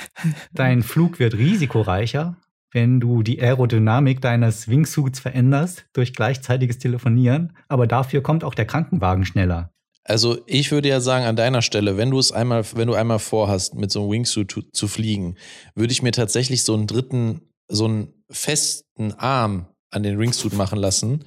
[0.53, 2.35] Dein Flug wird risikoreicher,
[2.71, 7.57] wenn du die Aerodynamik deines Wingsuits veränderst durch gleichzeitiges Telefonieren.
[7.67, 9.71] Aber dafür kommt auch der Krankenwagen schneller.
[10.03, 13.19] Also ich würde ja sagen, an deiner Stelle, wenn du es einmal, wenn du einmal
[13.19, 15.35] vorhast, mit so einem Wingsuit zu, zu fliegen,
[15.75, 20.79] würde ich mir tatsächlich so einen dritten, so einen festen Arm an den Wingsuit machen
[20.79, 21.25] lassen,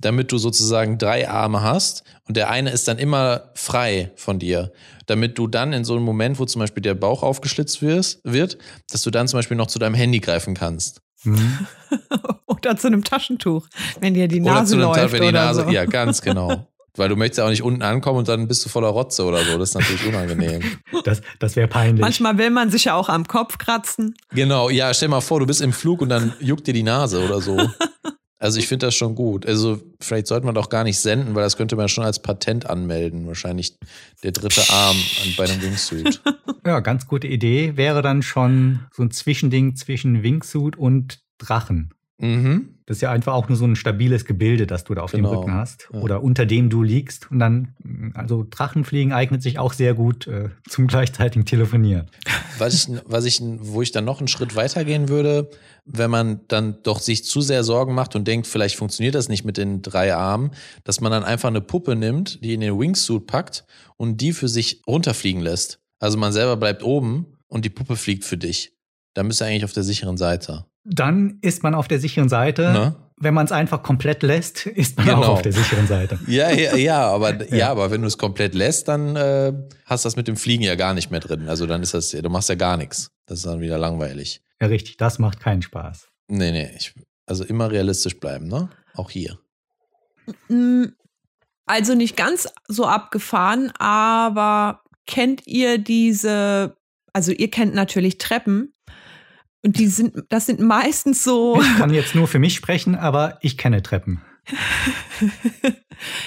[0.00, 4.72] damit du sozusagen drei Arme hast und der eine ist dann immer frei von dir,
[5.06, 8.58] damit du dann in so einem Moment, wo zum Beispiel der Bauch aufgeschlitzt wirst, wird,
[8.90, 11.02] dass du dann zum Beispiel noch zu deinem Handy greifen kannst.
[11.24, 11.66] Mhm.
[12.46, 13.68] oder zu einem Taschentuch,
[14.00, 15.70] wenn dir die Oder Nase zu einem läuft wenn die oder Nase, so.
[15.70, 16.66] ja, ganz genau.
[17.00, 19.42] Weil du möchtest ja auch nicht unten ankommen und dann bist du voller Rotze oder
[19.44, 19.58] so.
[19.58, 20.62] Das ist natürlich unangenehm.
[21.04, 22.00] Das, das wäre peinlich.
[22.02, 24.14] Manchmal will man sich ja auch am Kopf kratzen.
[24.32, 27.24] Genau, ja, stell mal vor, du bist im Flug und dann juckt dir die Nase
[27.24, 27.56] oder so.
[28.42, 29.44] Also ich finde das schon gut.
[29.44, 32.64] Also vielleicht sollte man doch gar nicht senden, weil das könnte man schon als Patent
[32.70, 33.26] anmelden.
[33.26, 33.76] Wahrscheinlich
[34.22, 36.22] der dritte Arm an- bei einem Wingsuit.
[36.66, 37.76] Ja, ganz gute Idee.
[37.76, 41.92] Wäre dann schon so ein Zwischending zwischen Wingsuit und Drachen.
[42.18, 42.79] Mhm.
[42.90, 45.30] Das ist ja einfach auch nur so ein stabiles Gebilde, das du da auf Genau.
[45.30, 45.88] dem Rücken hast.
[45.92, 46.00] Ja.
[46.00, 47.30] Oder unter dem du liegst.
[47.30, 47.76] Und dann,
[48.14, 52.10] also Drachenfliegen eignet sich auch sehr gut äh, zum gleichzeitigen Telefonieren.
[52.58, 55.50] Was ich, was ich, wo ich dann noch einen Schritt weitergehen würde,
[55.84, 59.44] wenn man dann doch sich zu sehr Sorgen macht und denkt, vielleicht funktioniert das nicht
[59.44, 60.50] mit den drei Armen,
[60.82, 63.64] dass man dann einfach eine Puppe nimmt, die in den Wingsuit packt
[63.98, 65.78] und die für sich runterfliegen lässt.
[66.00, 68.72] Also man selber bleibt oben und die Puppe fliegt für dich.
[69.14, 70.66] Dann bist du eigentlich auf der sicheren Seite.
[70.84, 72.72] Dann ist man auf der sicheren Seite.
[72.72, 72.96] Ne?
[73.16, 75.18] Wenn man es einfach komplett lässt, ist man Genau.
[75.22, 76.18] auch auf der sicheren Seite.
[76.26, 77.56] Ja, ja, ja, aber ja.
[77.56, 77.70] Ja.
[77.70, 79.52] aber wenn du es komplett lässt, dann äh,
[79.84, 81.48] hast du das mit dem Fliegen ja gar nicht mehr drin.
[81.48, 83.10] Also dann ist das, du machst ja gar nichts.
[83.26, 84.42] Das ist dann wieder langweilig.
[84.60, 84.96] Ja, richtig.
[84.96, 86.08] Das macht keinen Spaß.
[86.28, 86.94] Nee, nee, ich,
[87.26, 88.70] also immer realistisch bleiben, ne?
[88.94, 89.38] Auch hier.
[91.66, 96.76] Also nicht ganz so abgefahren, aber kennt ihr diese,
[97.12, 98.72] also ihr kennt natürlich Treppen
[99.62, 103.38] und die sind, das sind meistens so, Ich kann jetzt nur für mich sprechen, aber
[103.42, 104.22] ich kenne Treppen.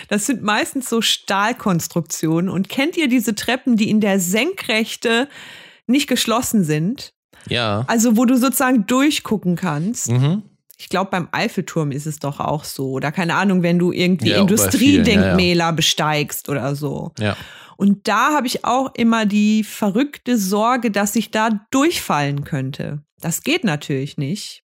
[0.07, 5.27] das sind meistens so Stahlkonstruktionen und kennt ihr diese Treppen, die in der Senkrechte
[5.87, 7.13] nicht geschlossen sind?
[7.49, 7.83] Ja.
[7.87, 10.11] Also wo du sozusagen durchgucken kannst.
[10.11, 10.43] Mhm.
[10.77, 12.91] Ich glaube, beim Eiffelturm ist es doch auch so.
[12.91, 17.11] Oder keine Ahnung, wenn du irgendwie Ja, auch bei Industriedenkmäler besteigst oder so.
[17.19, 17.37] Ja.
[17.77, 23.01] Und da habe ich auch immer die verrückte Sorge, dass ich da durchfallen könnte.
[23.23, 24.63] Das geht natürlich nicht.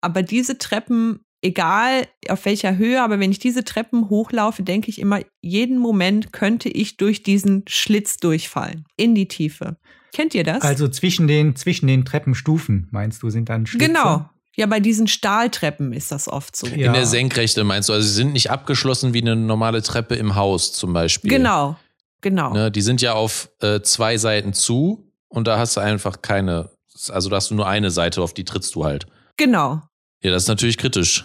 [0.00, 5.00] Aber diese Treppen, egal auf welcher Höhe, aber wenn ich diese Treppen hochlaufe, denke ich
[5.00, 8.84] immer, jeden Moment könnte ich durch diesen Schlitz durchfallen.
[8.96, 9.76] In die Tiefe.
[10.12, 10.62] Kennt ihr das?
[10.62, 13.86] Also zwischen den, zwischen den Treppenstufen, meinst du, sind dann Schlitze?
[13.86, 14.30] genau.
[14.56, 16.66] Ja, bei diesen Stahltreppen ist das oft so.
[16.66, 16.88] Ja.
[16.88, 20.34] In der Senkrechte meinst du, also sie sind nicht abgeschlossen wie eine normale Treppe im
[20.34, 21.30] Haus zum Beispiel.
[21.30, 21.76] Genau.
[22.22, 22.52] Genau.
[22.52, 26.70] Ne, die sind ja auf äh, zwei Seiten zu und da hast du einfach keine,
[27.10, 29.06] also da hast du nur eine Seite, auf die trittst du halt.
[29.36, 29.82] Genau.
[30.22, 31.24] Ja, das ist natürlich kritisch.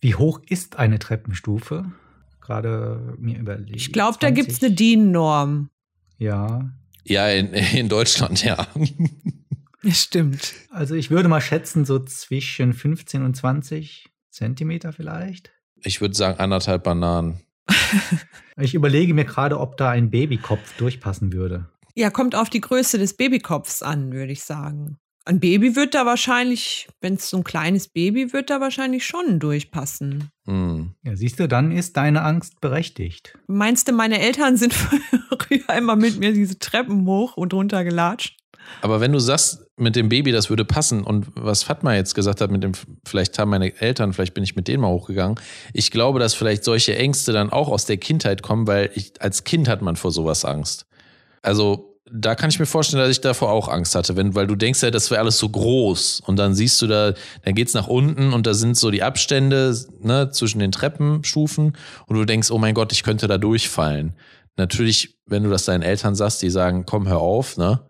[0.00, 1.90] Wie hoch ist eine Treppenstufe?
[2.40, 3.74] Gerade mir überlegt.
[3.74, 4.34] Ich glaube, da 20?
[4.34, 5.70] gibt's eine DIN-Norm.
[6.18, 6.70] Ja.
[7.04, 8.66] Ja, in, in Deutschland, ja.
[9.82, 10.54] Stimmt.
[10.70, 15.52] Also ich würde mal schätzen, so zwischen 15 und 20 Zentimeter vielleicht.
[15.82, 17.40] Ich würde sagen anderthalb Bananen.
[18.56, 21.68] Ich überlege mir gerade, ob da ein Babykopf durchpassen würde.
[21.96, 24.98] Ja, kommt auf die Größe des Babykopfs an, würde ich sagen.
[25.26, 29.40] Ein Baby wird da wahrscheinlich, wenn es so ein kleines Baby wird, da wahrscheinlich schon
[29.40, 30.28] durchpassen.
[30.46, 30.94] Hm.
[31.02, 33.38] Ja, siehst du, dann ist deine Angst berechtigt.
[33.46, 34.74] Meinst du, meine Eltern sind
[35.38, 38.36] früher einmal mit mir diese Treppen hoch und runter gelatscht?
[38.82, 42.40] Aber wenn du sagst, mit dem Baby, das würde passen und was Fatma jetzt gesagt
[42.40, 42.72] hat, mit dem,
[43.06, 45.40] vielleicht haben meine Eltern, vielleicht bin ich mit denen mal hochgegangen.
[45.72, 49.44] Ich glaube, dass vielleicht solche Ängste dann auch aus der Kindheit kommen, weil ich, als
[49.44, 50.86] Kind hat man vor sowas Angst.
[51.42, 54.54] Also, da kann ich mir vorstellen, dass ich davor auch Angst hatte, wenn, weil du
[54.54, 57.12] denkst ja, das wäre alles so groß und dann siehst du da,
[57.44, 62.16] dann geht's nach unten und da sind so die Abstände ne, zwischen den Treppenstufen und
[62.16, 64.14] du denkst, oh mein Gott, ich könnte da durchfallen.
[64.56, 67.80] Natürlich, wenn du das deinen Eltern sagst, die sagen, komm, hör auf, ne?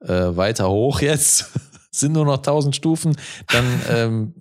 [0.00, 1.46] äh, weiter hoch jetzt,
[1.92, 4.34] sind nur noch 1000 Stufen, dann, ähm,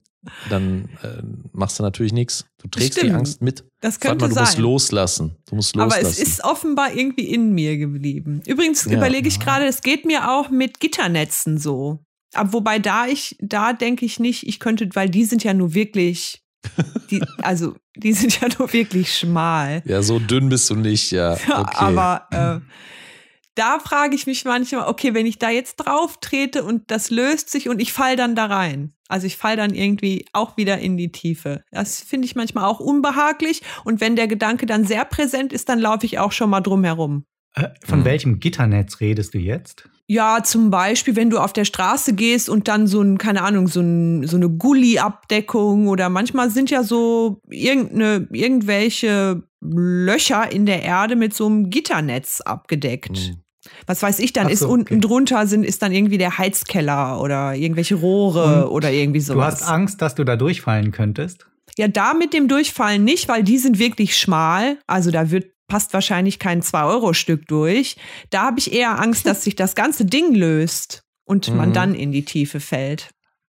[0.50, 1.22] dann äh,
[1.54, 2.46] machst du natürlich nichts.
[2.62, 3.12] Du trägst Stimmt.
[3.12, 3.64] die Angst mit.
[3.82, 4.62] Das könnte mal, du musst sein.
[4.62, 5.36] loslassen.
[5.50, 6.00] Du musst loslassen.
[6.00, 8.42] Aber es ist offenbar irgendwie in mir geblieben.
[8.46, 8.98] Übrigens Ja.
[8.98, 12.00] überlege ich gerade, es geht mir auch mit Gitternetzen so.
[12.34, 15.74] Aber wobei da ich, da denke ich nicht, ich könnte, weil die sind ja nur
[15.74, 16.44] wirklich,
[17.12, 19.82] die, also die sind ja nur wirklich schmal.
[19.86, 21.34] ja, so dünn bist du nicht, ja.
[21.34, 21.76] Okay.
[21.76, 22.60] Aber äh,
[23.56, 27.50] da frage ich mich manchmal, okay, wenn ich da jetzt drauf trete und das löst
[27.50, 28.94] sich und ich fall dann da rein.
[29.10, 31.64] Also ich fall dann irgendwie auch wieder in die Tiefe.
[31.72, 33.62] Das finde ich manchmal auch unbehaglich.
[33.84, 36.84] Und wenn der Gedanke dann sehr präsent ist, dann laufe ich auch schon mal drum
[36.84, 37.26] herum.
[37.56, 38.06] Äh, von Hm.
[38.06, 39.90] welchem Gitternetz redest du jetzt?
[40.10, 43.68] Ja, zum Beispiel, wenn du auf der Straße gehst und dann so ein, keine Ahnung,
[43.68, 50.84] so, ein, so eine Gully-Abdeckung oder manchmal sind ja so irgendeine, irgendwelche Löcher in der
[50.84, 53.18] Erde mit so einem Gitternetz abgedeckt.
[53.18, 53.42] Hm.
[53.86, 55.00] Was weiß ich, dann Ach ist so, unten okay.
[55.02, 59.62] drunter sind, ist dann irgendwie der Heizkeller oder irgendwelche Rohre Und oder irgendwie Du sowas.
[59.62, 61.46] hast Angst, dass du da durchfallen könntest?
[61.78, 64.78] Ja, da mit dem Durchfallen nicht, weil die sind wirklich schmal.
[64.88, 67.98] Also da wird passt wahrscheinlich kein 2-Euro-Stück durch.
[68.30, 71.74] Da habe ich eher Angst, dass sich das ganze Ding löst und man Mhm.
[71.74, 73.10] dann in die Tiefe fällt.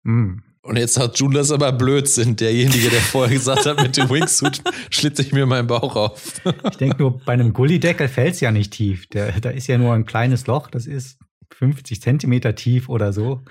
[0.06, 0.44] Hm.
[0.64, 2.38] Und jetzt hat June das aber Blödsinn.
[2.38, 6.42] Derjenige, der vorher gesagt hat, mit dem Wingsuit schlitze ich mir meinen Bauch auf.
[6.72, 9.08] Ich denke nur, bei einem Gullideckel fällt es ja nicht tief.
[9.08, 11.20] Der, da ist ja nur ein kleines Loch, das ist
[11.52, 13.42] 50 Zentimeter tief oder so.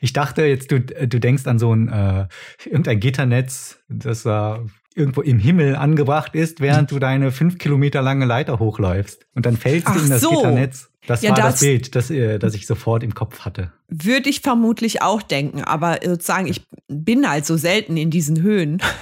[0.00, 2.28] Ich dachte jetzt, du, du denkst an so ein äh,
[2.64, 4.64] irgendein Gitternetz, das da
[4.94, 9.26] irgendwo im Himmel angebracht ist, während du deine fünf Kilometer lange Leiter hochläufst.
[9.34, 10.30] Und dann fällst du in das so.
[10.30, 10.90] Gitternetz.
[11.06, 13.72] Das Ja, war das, das- Bild, das, äh, das ich sofort im Kopf hatte.
[13.88, 18.80] Würde ich vermutlich auch denken, aber sozusagen, ich bin halt so selten in diesen Höhen.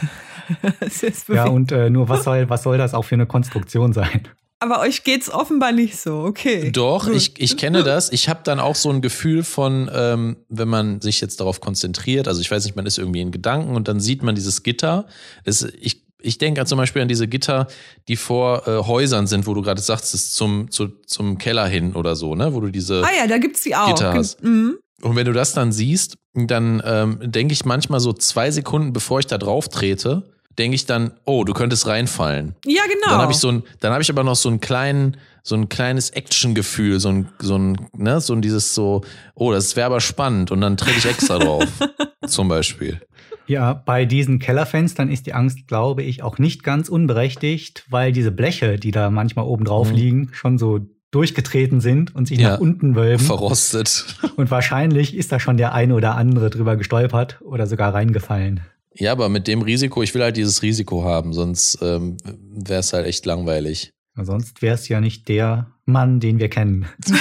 [1.29, 4.29] Ja, und äh, nur was soll, was soll das auch für eine Konstruktion sein?
[4.59, 6.71] aber euch geht's offenbar nicht so, okay.
[6.71, 8.13] Doch, ich, ich kenne das.
[8.13, 12.29] Ich habe dann auch so ein Gefühl von, ähm, wenn man sich jetzt darauf konzentriert,
[12.29, 15.07] also ich weiß nicht, man ist irgendwie in Gedanken und dann sieht man dieses Gitter.
[15.45, 17.67] Das, ich ich denke zum Beispiel an diese Gitter,
[18.09, 21.67] die vor äh, Häusern sind, wo du gerade sagst, es ist zum, zu, zum Keller
[21.67, 22.55] hin oder so, ne?
[22.55, 23.03] Wo du diese.
[23.05, 23.89] Ah ja, da gibt's die auch.
[23.89, 24.43] Gitter hast.
[24.43, 24.79] Mhm.
[25.03, 29.19] Und wenn du das dann siehst, dann ähm, denke ich manchmal so zwei Sekunden, bevor
[29.19, 30.23] ich da drauf trete,
[30.59, 32.55] denke ich dann, oh, du könntest reinfallen.
[32.65, 33.11] Ja, genau.
[33.11, 35.69] Dann habe ich so ein, dann habe ich aber noch so einen kleinen, so ein
[35.69, 39.03] kleines Action-Gefühl, so ein, so ein, ne, so ein dieses so,
[39.35, 41.67] oh, das wäre aber spannend und dann trete ich extra drauf,
[42.27, 43.01] zum Beispiel.
[43.47, 48.31] Ja, bei diesen Kellerfenstern ist die Angst, glaube ich, auch nicht ganz unberechtigt, weil diese
[48.31, 49.97] Bleche, die da manchmal oben drauf Mhm.
[49.97, 52.53] liegen, schon so durchgetreten sind und sich Ja.
[52.53, 53.25] nach unten wölben.
[53.27, 54.07] Verrostet.
[54.37, 58.61] Und wahrscheinlich ist da schon der eine oder andere drüber gestolpert oder sogar reingefallen.
[58.95, 62.17] Ja, aber mit dem Risiko, ich will halt dieses Risiko haben, sonst ähm,
[62.55, 63.93] wäre es halt echt langweilig.
[64.17, 66.87] Sonst wäre es ja nicht der Mann, den wir kennen.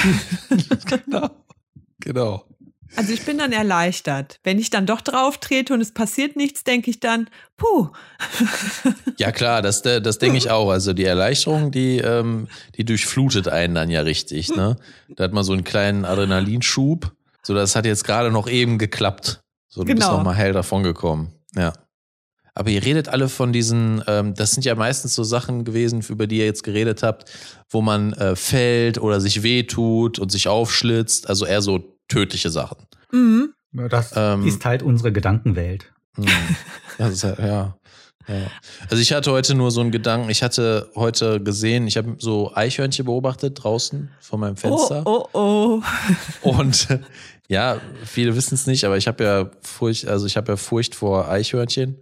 [0.85, 1.29] Genau.
[1.99, 2.45] Genau.
[2.97, 4.39] Also ich bin dann erleichtert.
[4.43, 7.87] Wenn ich dann doch drauf trete und es passiert nichts, denke ich dann, puh,
[9.17, 10.69] Ja klar, das, das denke ich auch.
[10.69, 14.49] Also die Erleichterung, die, ähm, die durchflutet einen dann ja richtig.
[14.55, 14.75] Ne?
[15.15, 17.13] Da hat man so einen kleinen Adrenalinschub.
[17.43, 19.41] So, das hat jetzt gerade noch eben geklappt.
[19.69, 20.17] So, du bist Genau.
[20.17, 21.29] noch mal heil davongekommen.
[21.55, 21.71] Ja.
[22.53, 26.27] Aber ihr redet alle von diesen, ähm, das sind ja meistens so Sachen gewesen, über
[26.27, 27.31] die ihr jetzt geredet habt,
[27.69, 31.29] wo man äh, fällt oder sich wehtut und sich aufschlitzt.
[31.29, 32.77] Also eher so tödliche Sachen.
[33.11, 33.53] mhm.
[33.89, 34.45] Das Ähm.
[34.45, 35.93] ist halt unsere Gedankenwelt.
[36.99, 37.77] Halt, ja.
[38.27, 38.51] ja.
[38.89, 42.53] Also ich hatte heute nur so einen Gedanken, ich hatte heute gesehen, ich habe so
[42.53, 45.03] Eichhörnchen beobachtet draußen vor meinem Fenster.
[45.05, 45.81] Oh, oh,
[46.43, 46.49] oh.
[46.49, 46.87] Und
[47.47, 50.93] ja, viele wissen es nicht, aber ich habe ja Furcht, also ich habe ja Furcht
[50.93, 51.97] vor Eichhörnchen.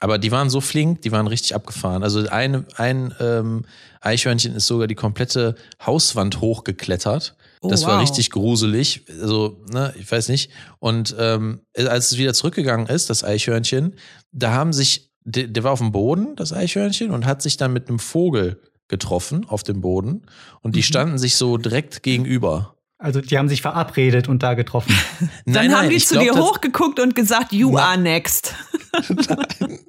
[0.00, 2.02] Aber die waren so flink, die waren richtig abgefahren.
[2.02, 3.64] Also ein, ein ähm,
[4.00, 5.54] Eichhörnchen ist sogar die komplette
[5.84, 7.34] Hauswand hochgeklettert.
[7.62, 8.02] Oh, das war wow.
[8.02, 9.06] richtig gruselig.
[9.20, 10.50] Also, ne, ich weiß nicht.
[10.78, 13.94] Und ähm, als es wieder zurückgegangen ist, das Eichhörnchen,
[14.32, 17.72] da haben sich, der, der war auf dem Boden, das Eichhörnchen, und hat sich dann
[17.72, 20.26] mit einem Vogel getroffen auf dem Boden.
[20.60, 20.84] Und die Mhm.
[20.84, 22.75] standen sich so direkt gegenüber.
[22.98, 24.94] Also die haben sich verabredet und da getroffen.
[25.20, 27.98] Dann Nein, haben nein, die ich zu glaub, dir hochgeguckt und gesagt, you Na- are
[27.98, 28.54] next.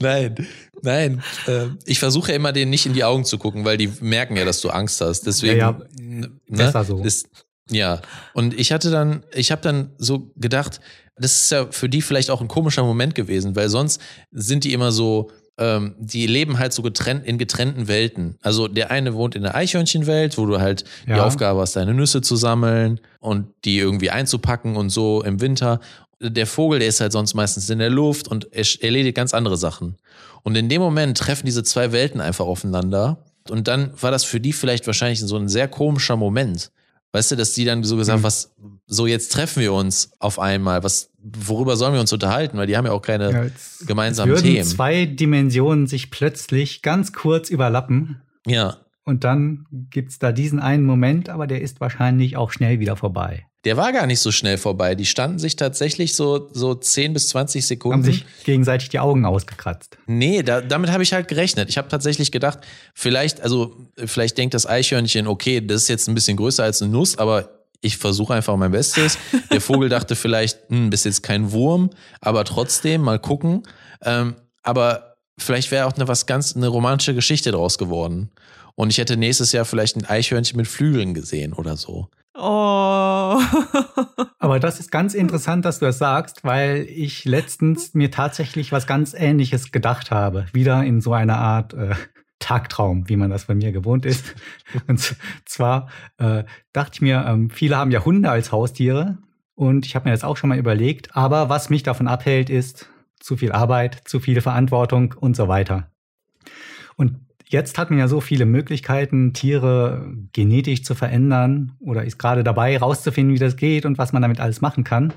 [0.00, 0.34] Nein,
[0.82, 1.22] nein.
[1.46, 4.36] Äh, ich versuche ja immer, denen nicht in die Augen zu gucken, weil die merken
[4.36, 5.26] ja, dass du Angst hast.
[5.26, 5.58] Deswegen.
[5.58, 5.78] Ja, ja.
[5.98, 7.02] Ne, Besser so.
[7.02, 7.28] Ist,
[7.70, 8.02] ja.
[8.34, 10.80] Und ich hatte dann, ich habe dann so gedacht,
[11.16, 14.00] das ist ja für die vielleicht auch ein komischer Moment gewesen, weil sonst
[14.30, 18.36] sind die immer so, ähm, die leben halt so getrennt in getrennten Welten.
[18.42, 21.24] Also der eine wohnt in der Eichhörnchenwelt, wo du halt die Ja.
[21.24, 25.80] Aufgabe hast, deine Nüsse zu sammeln und die irgendwie einzupacken und so im Winter.
[26.20, 29.56] Der Vogel, der ist halt sonst meistens in der Luft und er erledigt ganz andere
[29.56, 29.96] Sachen.
[30.42, 33.18] Und in dem Moment treffen diese zwei Welten einfach aufeinander.
[33.48, 36.70] Und dann war das für die vielleicht wahrscheinlich so ein sehr komischer Moment.
[37.14, 38.24] Weißt du, dass die dann so gesagt, Mhm.
[38.24, 38.52] was,
[38.86, 40.82] so jetzt treffen wir uns auf einmal.
[40.82, 42.58] Was, worüber sollen wir uns unterhalten?
[42.58, 44.66] Weil die haben ja auch keine Ja, jetzt- gemeinsamen es würden Themen.
[44.68, 48.20] zwei Dimensionen sich plötzlich ganz kurz überlappen.
[48.46, 48.78] Ja.
[49.04, 53.46] Und dann gibt's da diesen einen Moment, aber der ist wahrscheinlich auch schnell wieder vorbei.
[53.64, 54.94] Der war gar nicht so schnell vorbei.
[54.94, 58.04] Die standen sich tatsächlich so, so 10 bis 20 Sekunden.
[58.04, 59.96] Haben sich gegenseitig die Augen ausgekratzt.
[60.06, 61.68] Nee, da, damit habe ich halt gerechnet.
[61.70, 62.58] Ich habe tatsächlich gedacht,
[62.94, 66.92] vielleicht, also vielleicht denkt das Eichhörnchen, okay, das ist jetzt ein bisschen größer als eine
[66.92, 67.48] Nuss, aber
[67.80, 69.18] ich versuche einfach mein Bestes.
[69.50, 73.62] Der Vogel dachte vielleicht, hm, bist jetzt kein Wurm, aber trotzdem mal gucken.
[74.02, 78.30] Ähm, aber vielleicht wäre auch eine was ganz eine romantische Geschichte draus geworden.
[78.76, 82.08] Und ich hätte nächstes Jahr vielleicht ein Eichhörnchen mit Flügeln gesehen oder so.
[82.34, 83.40] Oh.
[84.38, 88.86] Aber das ist ganz interessant, dass du das sagst, weil ich letztens mir tatsächlich was
[88.86, 90.46] ganz Ähnliches gedacht habe.
[90.52, 91.94] Wieder in so einer Art äh,
[92.40, 94.34] Tagtraum, wie man das bei mir gewohnt ist.
[94.86, 99.18] Und zwar äh, dachte ich mir, ähm, viele haben ja Hunde als Haustiere
[99.54, 101.16] und ich habe mir das auch schon mal überlegt.
[101.16, 105.92] Aber was mich davon abhält, ist zu viel Arbeit, zu viel Verantwortung und so weiter.
[106.96, 107.20] Und
[107.54, 112.76] jetzt hat man ja so viele Möglichkeiten, Tiere genetisch zu verändern oder ist gerade dabei,
[112.76, 115.14] rauszufinden, wie das geht und was man damit alles machen kann.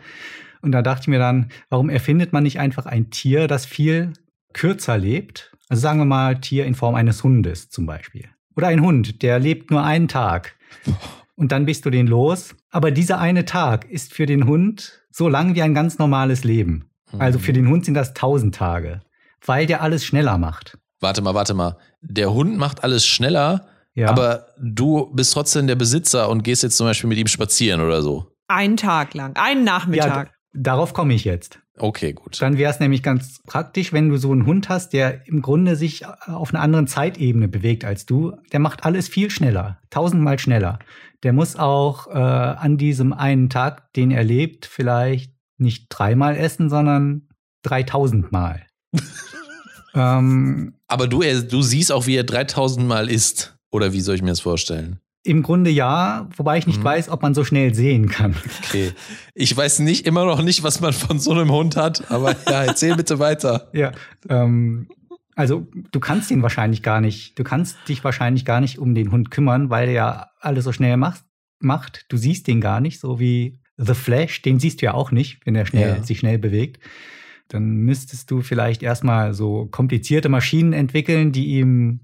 [0.62, 4.14] Und da dachte ich mir dann, warum erfindet man nicht einfach ein Tier, das viel
[4.54, 5.52] kürzer lebt?
[5.68, 8.26] Also sagen wir mal Tier in Form eines Hundes zum Beispiel.
[8.56, 10.56] Oder ein Hund, der lebt nur einen Tag.
[11.36, 12.56] Und dann bist du den los.
[12.72, 16.90] Aber dieser eine Tag ist für den Hund so lang wie ein ganz normales Leben.
[17.18, 19.02] Also für den Hund sind das tausend Tage,
[19.46, 20.78] weil der alles schneller macht.
[21.00, 21.78] Warte mal, warte mal.
[22.02, 24.10] Der Hund macht alles schneller, Ja.
[24.10, 28.02] aber du bist trotzdem der Besitzer und gehst jetzt zum Beispiel mit ihm spazieren oder
[28.02, 28.32] so.
[28.48, 30.30] Einen Tag lang, einen ja, Nachmittag.
[30.54, 31.60] d- darauf komme ich jetzt.
[31.80, 32.42] Okay, gut.
[32.42, 35.76] Dann wäre es nämlich ganz praktisch, wenn du so einen Hund hast, der im Grunde
[35.76, 38.36] sich auf einer anderen Zeitebene bewegt als du.
[38.52, 40.80] Der macht alles viel schneller, tausendmal schneller.
[41.22, 46.70] Der muss auch äh, an diesem einen Tag, den er lebt, vielleicht nicht dreimal essen,
[46.72, 47.28] sondern
[47.62, 48.66] dreitausendmal.
[49.94, 53.58] ähm, Aber du, er, du siehst auch, wie er 3000 Mal isst.
[53.72, 55.00] Oder wie soll ich mir das vorstellen?
[55.24, 56.86] Im Grunde ja, wobei ich nicht Mhm.
[56.86, 58.36] weiß, ob man so schnell sehen kann.
[58.66, 58.94] Okay.
[59.36, 62.64] Ich weiß nicht, immer noch nicht, was man von so einem Hund hat, aber ja,
[62.64, 63.70] erzähl bitte weiter.
[63.74, 63.92] Ja,
[64.30, 64.88] ähm,
[65.36, 69.12] also du kannst ihn wahrscheinlich gar nicht, du kannst dich wahrscheinlich gar nicht um den
[69.12, 71.24] Hund kümmern, weil der ja alles so schnell macht.
[71.60, 72.06] macht.
[72.10, 75.40] Du siehst den gar nicht, so wie The Flash, den siehst du ja auch nicht,
[75.46, 76.04] wenn er schnell, Ja.
[76.04, 76.80] sich schnell bewegt.
[77.50, 82.02] Dann müsstest du vielleicht erstmal so komplizierte Maschinen entwickeln, die ihm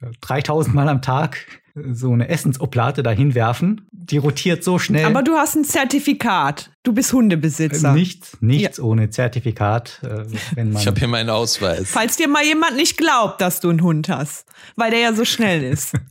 [0.00, 3.86] äh, 3000 Mal am Tag äh, so eine Essensoblate dahin werfen.
[3.92, 5.06] Die rotiert so schnell.
[5.06, 6.70] Aber du hast ein Zertifikat.
[6.82, 7.90] Du bist Hundebesitzer.
[7.90, 10.24] äh, nichts, nichts ohne Zertifikat, äh,
[10.56, 11.90] wenn man Ich habe hier meinen Ausweis.
[11.90, 15.24] Falls dir mal jemand nicht glaubt, dass du einen Hund hast, weil der ja so
[15.24, 15.94] schnell ist.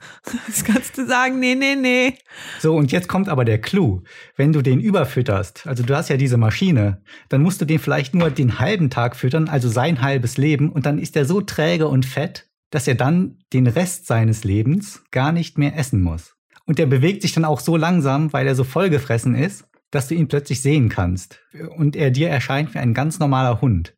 [0.47, 2.17] Das kannst du sagen, nee, nee, nee.
[2.59, 4.03] So, und jetzt kommt aber der Clou.
[4.35, 8.13] Wenn du den überfütterst, also du hast ja diese Maschine, dann musst du den vielleicht
[8.13, 11.87] nur den halben Tag füttern, also sein halbes Leben, und dann ist er so träge
[11.87, 16.35] und fett, dass er dann den Rest seines Lebens gar nicht mehr essen muss.
[16.65, 20.15] Und der bewegt sich dann auch so langsam, weil er so vollgefressen ist, dass du
[20.15, 21.39] ihn plötzlich sehen kannst.
[21.75, 23.93] Und er dir erscheint wie ein ganz normaler Hund.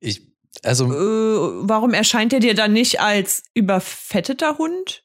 [0.00, 5.04] Ich, also, Äh, warum erscheint er dir dann nicht als überfetteter Hund?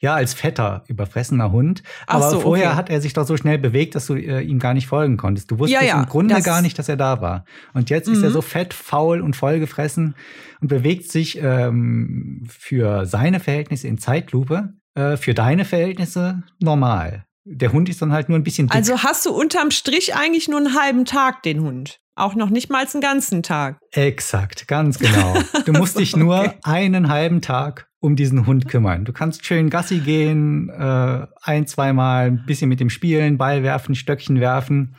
[0.00, 1.82] Ja, als fetter, überfressener Hund.
[2.06, 2.76] Aber so, vorher okay.
[2.76, 5.50] hat er sich doch so schnell bewegt, dass du äh, ihm gar nicht folgen konntest.
[5.50, 7.44] Du wusstest Ja, ja, im Grunde gar nicht, dass er da war.
[7.74, 8.34] Und jetzt ist er Mhm.
[8.34, 10.14] so fett, faul und vollgefressen
[10.60, 17.24] und bewegt sich ähm, für seine Verhältnisse in Zeitlupe, äh, für deine Verhältnisse normal.
[17.44, 18.76] Der Hund ist dann halt nur ein bisschen dick.
[18.76, 21.99] Also hast du unterm Strich eigentlich nur einen halben Tag den Hund.
[22.14, 23.78] Auch noch nicht mal einen ganzen Tag.
[23.92, 25.34] Exakt, ganz genau.
[25.64, 26.54] Du musst dich nur Okay.
[26.64, 29.04] einen halben Tag um diesen Hund kümmern.
[29.04, 33.94] Du kannst schön Gassi gehen, äh, ein, zweimal ein bisschen mit dem spielen, Ball werfen,
[33.94, 34.96] Stöckchen werfen.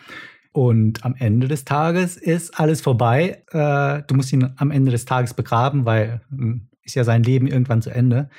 [0.54, 3.44] Und am Ende des Tages ist alles vorbei.
[3.52, 7.48] Äh, du musst ihn am Ende des Tages begraben, weil hm, ist ja sein Leben
[7.48, 8.30] irgendwann zu Ende.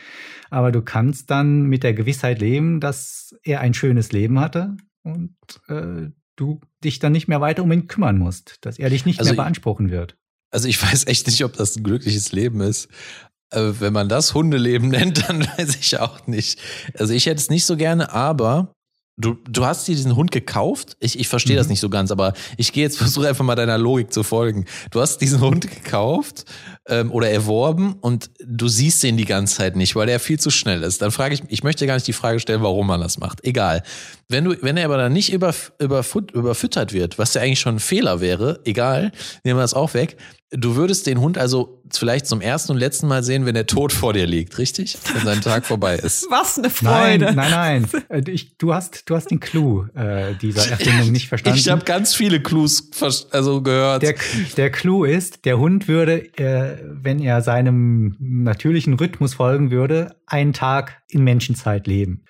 [0.50, 5.34] Aber du kannst dann mit der Gewissheit leben, dass er ein schönes Leben hatte und
[5.68, 6.10] äh,
[6.42, 9.30] du dich dann nicht mehr weiter um ihn kümmern musst, dass er dich nicht Also
[9.32, 10.16] mehr beanspruchen wird.
[10.50, 12.88] Also ich weiß echt nicht, ob das ein glückliches Leben ist.
[13.50, 16.58] Äh, Wenn man das Hundeleben nennt, dann weiß ich auch nicht.
[16.98, 18.72] Also ich hätte es nicht so gerne, aber
[19.18, 20.96] du, du hast dir diesen Hund gekauft.
[21.00, 21.72] Ich, ich verstehe das Mhm.
[21.72, 24.64] nicht so ganz, aber ich gehe jetzt, versuche einfach mal deiner Logik zu folgen.
[24.90, 26.44] Du hast diesen Hund gekauft
[26.88, 30.50] ähm, oder erworben und du siehst den die ganze Zeit nicht, weil er viel zu
[30.50, 31.00] schnell ist.
[31.02, 33.44] Dann frage ich, ich möchte gar nicht die Frage stellen, warum man das macht.
[33.44, 33.82] Egal.
[34.28, 37.76] Wenn du, wenn er aber dann nicht über, überfut, überfüttert wird, was ja eigentlich schon
[37.76, 39.12] ein Fehler wäre, egal,
[39.44, 40.16] nehmen wir das auch weg.
[40.54, 43.90] Du würdest den Hund also vielleicht zum ersten und letzten Mal sehen, wenn er tot
[43.90, 44.98] vor dir liegt, richtig?
[45.14, 46.26] Wenn sein Tag vorbei ist.
[46.30, 47.34] Was eine Nein, Freude.
[47.34, 47.88] nein, nein.
[48.10, 51.58] Äh, Ich, du, hast, du hast den Clou äh, dieser Erfindung nicht verstanden.
[51.58, 52.90] Ich habe ganz viele Clues
[53.30, 54.02] also gehört.
[54.02, 54.14] Der,
[54.58, 60.52] der Clou ist, der Hund würde, äh, wenn er seinem natürlichen Rhythmus folgen würde, einen
[60.52, 62.24] Tag in Menschenzeit leben.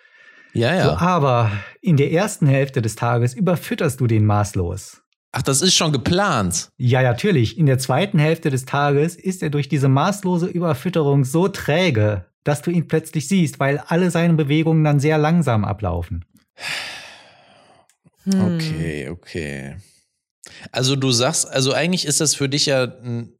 [0.53, 0.99] ja, So, ja.
[0.99, 5.03] aber in der ersten Hälfte des Tages überfütterst du den maßlos.
[5.33, 6.69] Ach, das ist schon geplant.
[6.77, 7.57] Ja, natürlich.
[7.59, 12.61] In der zweiten Hälfte des Tages ist er durch diese maßlose Überfütterung so träge, dass
[12.61, 16.25] du ihn plötzlich siehst, weil alle seine Bewegungen dann sehr langsam ablaufen.
[16.55, 16.63] Hm.
[18.55, 19.77] Okay, okay.
[20.73, 22.93] Also du sagst, also eigentlich ist das für dich ja,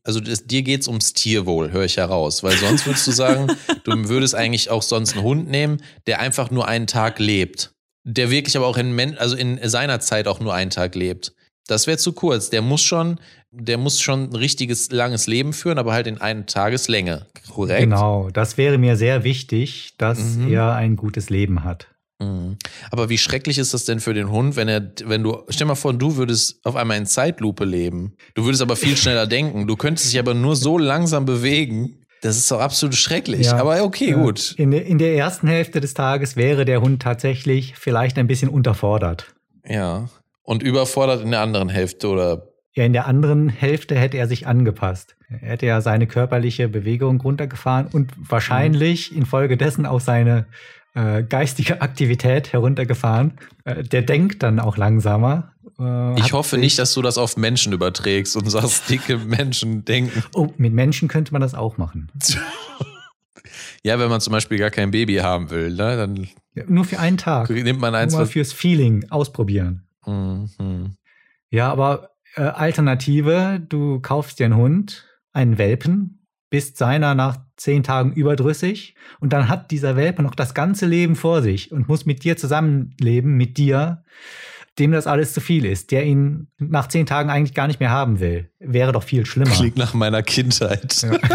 [0.05, 3.49] also das, dir geht's ums Tierwohl, höre ich heraus, weil sonst würdest du sagen,
[3.85, 7.73] du würdest eigentlich auch sonst einen Hund nehmen, der einfach nur einen Tag lebt,
[8.05, 11.33] der wirklich aber auch in Men also in seiner Zeit auch nur einen Tag lebt.
[11.69, 12.51] Das wäre zu kurz.
[12.51, 13.19] Der muss schon,
[13.53, 17.81] der muss schon ein richtiges langes Leben führen, aber halt in einer Tageslänge, korrekt?
[17.83, 20.53] Genau, das wäre mir sehr wichtig, dass Mhm.
[20.53, 21.87] er ein gutes Leben hat.
[22.23, 22.57] Mhm.
[22.91, 25.75] Aber wie schrecklich ist das denn für den Hund, wenn er, wenn du, stell mal
[25.75, 28.15] vor, du würdest auf einmal in Zeitlupe leben.
[28.35, 29.67] Du würdest aber viel schneller denken.
[29.67, 31.99] Du könntest dich aber nur so langsam bewegen.
[32.23, 33.47] Das ist doch absolut schrecklich.
[33.47, 33.57] Ja.
[33.57, 34.55] Aber okay, gut.
[34.57, 39.35] In, in der ersten Hälfte des Tages wäre der Hund tatsächlich vielleicht ein bisschen unterfordert.
[39.67, 40.09] Ja.
[40.45, 44.47] Und überfordert in der anderen Hälfte oder Ja, in der anderen Hälfte hätte er sich
[44.47, 45.17] angepasst.
[45.29, 50.47] Er hätte ja seine körperliche Bewegung runtergefahren und wahrscheinlich infolgedessen auch seine
[50.95, 53.35] äh, geistige Aktivität heruntergefahren.
[53.65, 55.53] Äh, der denkt dann auch langsamer.
[55.79, 60.23] Äh, ich hoffe nicht, dass du das auf Menschen überträgst und sagst, dicke Menschen denken.
[60.35, 62.11] Oh, mit Menschen könnte man das auch machen.
[63.85, 67.01] Ja, wenn man zum Beispiel gar kein Baby haben will, ne, dann Ja, nur für
[67.01, 67.51] einen Tag.
[67.51, 68.31] nimmt man Nur eins, was.
[68.31, 69.83] fürs Feeling ausprobieren.
[70.07, 70.95] Mhm.
[71.51, 76.22] Ja, aber äh, Alternative, du kaufst dir einen Hund, einen Welpen,
[76.53, 81.17] bist seiner nach zehn Tagen überdrüssig und dann hat dieser Welpe noch das ganze Leben
[81.17, 84.05] vor sich und muss mit dir zusammenleben, mit dir,
[84.79, 87.89] dem das alles zu viel ist, der ihn nach zehn Tagen eigentlich gar nicht mehr
[87.89, 88.51] haben will.
[88.59, 89.51] Wäre doch viel schlimmer.
[89.51, 91.03] Klingt nach meiner Kindheit.
[91.03, 91.19] Ja.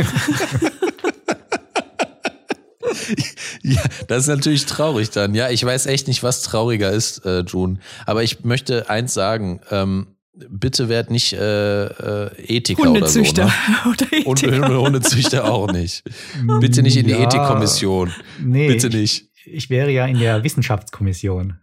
[3.63, 5.36] Ja, das ist natürlich traurig dann.
[5.36, 7.80] Ja, ich weiß echt nicht, was trauriger ist, äh, June.
[8.05, 9.59] Aber ich möchte eins sagen.
[9.72, 10.16] Ähm,
[10.49, 13.51] bitte werd nicht äh, äh, Ethiker Hundezüchter oder
[13.83, 13.89] so.
[13.89, 14.25] oder Ne?
[14.25, 14.81] Und Ethiker.
[14.81, 16.03] Hundezüchter auch nicht.
[16.59, 18.11] Bitte nicht in die Ja, Ethikkommission.
[18.43, 19.29] Nee, Bitte ich, nicht.
[19.45, 21.57] ich wäre ja in der Wissenschaftskommission.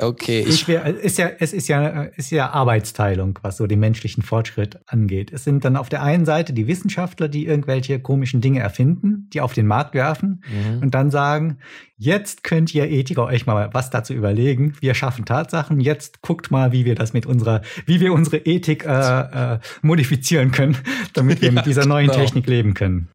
[0.00, 4.22] Okay, Ich wär, ist ja, es ist ja, ist ja Arbeitsteilung, was so den menschlichen
[4.22, 5.32] Fortschritt angeht.
[5.32, 9.40] Es sind dann auf der einen Seite die Wissenschaftler, die irgendwelche komischen Dinge erfinden, die
[9.40, 10.82] auf den Markt werfen Mhm.
[10.82, 11.58] und dann sagen,
[11.96, 14.74] jetzt könnt ihr Ethiker euch mal was dazu überlegen.
[14.80, 15.80] Wir schaffen Tatsachen.
[15.80, 20.50] Jetzt guckt mal, wie wir das mit unserer, wie wir unsere Ethik äh, äh, modifizieren
[20.50, 20.78] können,
[21.12, 22.18] damit wir Ja, mit dieser neuen genau.
[22.20, 23.08] Technik leben können.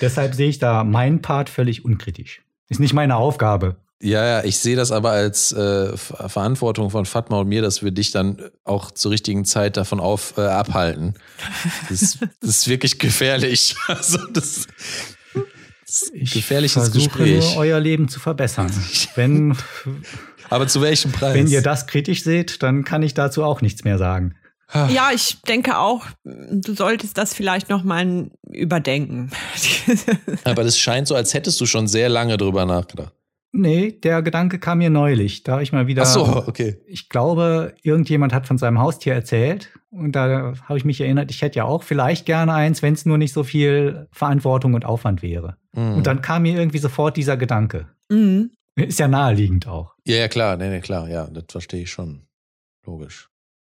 [0.00, 2.42] Deshalb sehe ich da meinen Part völlig unkritisch.
[2.68, 3.76] Ist nicht meine Aufgabe.
[4.02, 7.82] Ja, ja, ich sehe das aber als äh, Ver- Verantwortung von Fatma und mir, dass
[7.82, 11.14] wir dich dann auch zur richtigen Zeit davon auf, äh, abhalten.
[11.90, 13.76] Das, das ist wirklich gefährlich.
[13.88, 14.66] Also das,
[15.86, 17.44] das ist ein Ich gefährliches versuche Gespräch.
[17.54, 18.72] nur, euer Leben zu verbessern.
[19.16, 19.54] Wenn,
[20.48, 21.34] Aber zu welchem Preis?
[21.34, 24.34] wenn ihr das kritisch seht, dann kann ich dazu auch nichts mehr sagen.
[24.72, 29.32] Ja, ich denke auch, du solltest das vielleicht noch mal überdenken.
[30.44, 33.12] Aber das scheint so, als hättest du schon sehr lange drüber nachgedacht.
[33.52, 35.42] Nee, der Gedanke kam mir neulich.
[35.42, 36.02] Da habe ich mal wieder.
[36.02, 36.76] Ach so, okay.
[36.86, 39.70] Ich glaube, irgendjemand hat von seinem Haustier erzählt.
[39.90, 43.06] Und da habe ich mich erinnert, ich hätte ja auch vielleicht gerne eins, wenn es
[43.06, 45.56] nur nicht so viel Verantwortung und Aufwand wäre.
[45.72, 45.94] Mhm.
[45.94, 47.88] Und dann kam mir irgendwie sofort dieser Gedanke.
[48.08, 48.50] mhm.
[48.76, 49.94] Ist ja naheliegend auch.
[50.06, 52.22] Ja, ja, klar, nee, nee, klar, ja, das verstehe ich schon.
[52.86, 53.28] Logisch.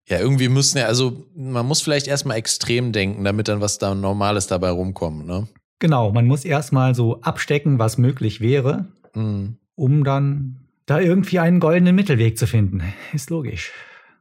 [0.09, 3.93] Ja, irgendwie müssen ja, also man muss vielleicht erstmal extrem denken, damit dann was da
[3.93, 5.47] Normales dabei rumkommt, ne?
[5.79, 9.57] Genau, man muss erstmal so abstecken, was möglich wäre, Mhm.
[9.77, 12.81] Um dann da irgendwie einen goldenen Mittelweg zu finden.
[13.13, 13.71] Ist logisch.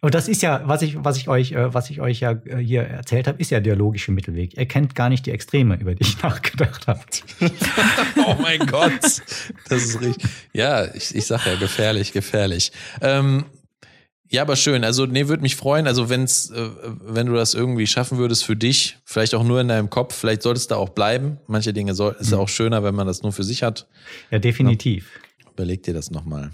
[0.02, 2.58] Und das ist ja, was ich, was ich euch, äh, was ich euch ja äh,
[2.58, 4.56] hier erzählt habe, ist ja der logische Mittelweg.
[4.56, 7.00] Ihr kennt gar nicht die Extreme, über die ich nachgedacht habe.
[8.26, 9.00] oh mein Gott.
[9.68, 10.30] Das ist richtig.
[10.52, 12.72] Ja, ich, ich sag ja, gefährlich, gefährlich.
[13.00, 13.46] Ähm,
[14.28, 14.84] ja, aber schön.
[14.84, 15.86] Also, nee, würde mich freuen.
[15.86, 16.68] Also, wenn's, äh,
[17.00, 20.42] wenn du das irgendwie schaffen würdest für dich, vielleicht auch nur in deinem Kopf, vielleicht
[20.42, 21.38] solltest du da auch bleiben.
[21.46, 23.86] Manche Dinge soll, ist ja auch schöner, wenn man das nur für sich hat.
[24.30, 25.08] Ja, definitiv.
[25.56, 26.50] Überleg dir das nochmal.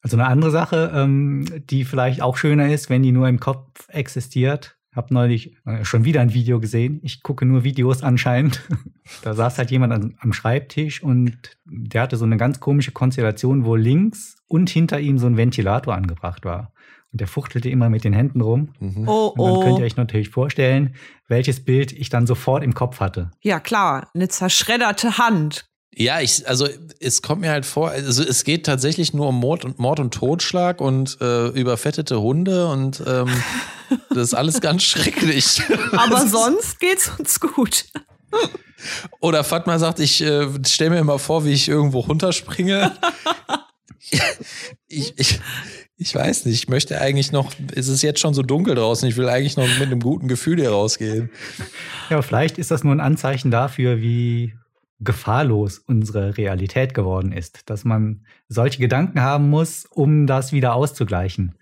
[0.00, 3.86] Also eine andere Sache, ähm, die vielleicht auch schöner ist, wenn die nur im Kopf
[3.88, 4.78] existiert.
[4.94, 7.00] Hab neulich äh, schon wieder ein Video gesehen.
[7.02, 8.62] Ich gucke nur Videos anscheinend.
[9.22, 13.66] da saß halt jemand am, am Schreibtisch und der hatte so eine ganz komische Konstellation,
[13.66, 16.72] wo links und hinter ihm so ein Ventilator angebracht war.
[17.12, 18.70] Und der fuchtelte immer mit den Händen rum.
[18.80, 19.06] Mhm.
[19.06, 20.94] Oh, und dann könnt ihr euch natürlich vorstellen,
[21.28, 23.30] welches Bild ich dann sofort im Kopf hatte.
[23.42, 25.66] Ja, klar, eine zerschredderte Hand.
[25.96, 26.68] Ja, ich, also
[27.00, 30.12] es kommt mir halt vor, also es geht tatsächlich nur um Mord und Mord und
[30.12, 33.28] Totschlag und äh, überfettete Hunde und ähm,
[34.10, 35.62] das ist alles ganz schrecklich.
[35.92, 37.86] Aber sonst geht's uns gut.
[39.20, 42.92] Oder Fatma sagt, ich äh, stell mir immer vor, wie ich irgendwo runterspringe.
[44.88, 45.40] ich, ich,
[45.96, 49.16] ich weiß nicht, ich möchte eigentlich noch, es ist jetzt schon so dunkel draußen, ich
[49.16, 51.30] will eigentlich noch mit einem guten Gefühl hier rausgehen.
[52.10, 54.54] Ja, vielleicht ist das nur ein Anzeichen dafür, wie
[55.04, 61.54] gefahrlos unsere Realität geworden ist, dass man solche Gedanken haben muss, um das wieder auszugleichen.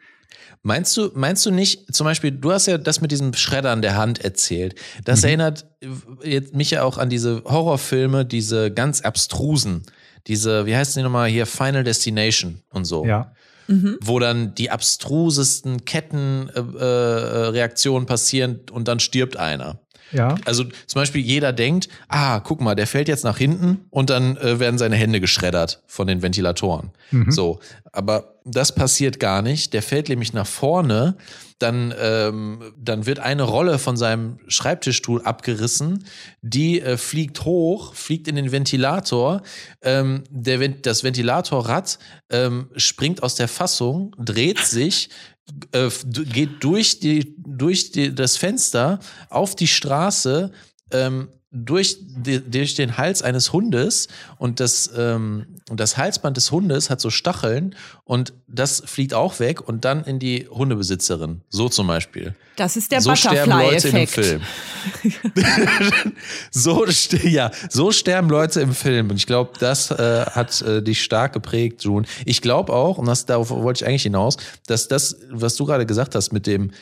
[0.64, 3.96] Meinst du, meinst du nicht, zum Beispiel, du hast ja das mit diesem Schreddern der
[3.96, 4.76] Hand erzählt.
[5.04, 5.26] Das mhm.
[5.26, 5.66] erinnert
[6.52, 9.82] mich ja auch an diese Horrorfilme, diese ganz abstrusen,
[10.28, 13.04] diese, wie heißt die nochmal hier, Final Destination und so.
[13.04, 13.32] Ja.
[13.66, 13.98] Mhm.
[14.00, 19.80] Wo dann die abstrusesten Kettenreaktionen äh, äh, passieren und dann stirbt einer.
[20.12, 20.36] Ja.
[20.44, 24.36] Also zum Beispiel jeder denkt, ah, guck mal, der fällt jetzt nach hinten und dann
[24.36, 26.90] äh, werden seine Hände geschreddert von den Ventilatoren.
[27.10, 27.30] Mhm.
[27.30, 27.60] So,
[27.92, 29.72] aber das passiert gar nicht.
[29.72, 31.16] Der fällt nämlich nach vorne,
[31.58, 36.04] dann, ähm, dann wird eine Rolle von seinem Schreibtischstuhl abgerissen,
[36.42, 39.42] die äh, fliegt hoch, fliegt in den Ventilator.
[39.80, 41.98] Ähm, der, das Ventilatorrad
[42.30, 45.08] ähm, springt aus der Fassung, dreht sich,
[45.72, 50.52] äh, geht durch, die, durch die, das Fenster auf die Straße,
[50.90, 56.88] ähm, durch, die, durch den Hals eines Hundes und das, ähm, das Halsband des Hundes
[56.88, 57.74] hat so Stacheln
[58.04, 61.42] und das fliegt auch weg und dann in die Hundebesitzerin.
[61.50, 62.34] So zum Beispiel.
[62.56, 64.42] Das ist der so sterben Leute im Film.
[66.50, 66.84] so,
[67.22, 69.10] ja, so sterben Leute im Film.
[69.10, 72.06] Und ich glaube, das äh, hat äh, dich stark geprägt, June.
[72.26, 74.36] Ich glaube auch, und das, darauf wollte ich eigentlich hinaus,
[74.66, 76.72] dass das, was du gerade gesagt hast, mit dem,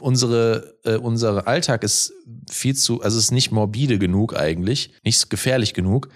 [0.00, 2.12] unsere, äh, unser Alltag ist
[2.50, 6.08] viel zu, also ist nicht morbide genug eigentlich, nicht gefährlich genug,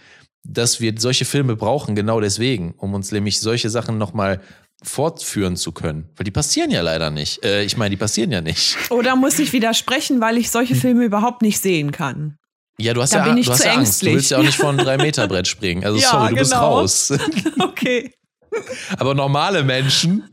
[0.44, 4.40] dass wir solche Filme brauchen, genau deswegen, um uns nämlich solche Sachen nochmal
[4.82, 6.08] fortführen zu können.
[6.16, 7.44] Weil die passieren ja leider nicht.
[7.44, 8.76] Äh, ich meine, die passieren ja nicht.
[8.90, 12.36] Oder muss ich widersprechen, weil ich solche Filme überhaupt nicht sehen kann?
[12.80, 14.02] Ja, du hast da ja, du hast ja Angst.
[14.02, 15.84] Du willst ja auch nicht von drei Meter Brett springen.
[15.84, 16.82] Also ja, sorry, du genau.
[16.82, 17.18] bist raus.
[17.58, 18.12] okay.
[18.98, 20.24] Aber normale Menschen,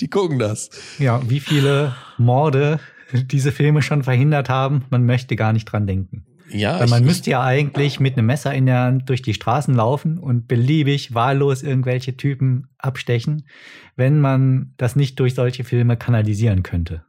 [0.00, 0.70] die gucken das.
[0.98, 2.80] Ja, wie viele Morde
[3.12, 6.24] diese Filme schon verhindert haben, man möchte gar nicht dran denken.
[6.52, 9.74] Ja, Weil man müsste ja eigentlich mit einem Messer in der Hand durch die Straßen
[9.74, 13.46] laufen und beliebig wahllos irgendwelche Typen abstechen,
[13.96, 17.04] wenn man das nicht durch solche Filme kanalisieren könnte.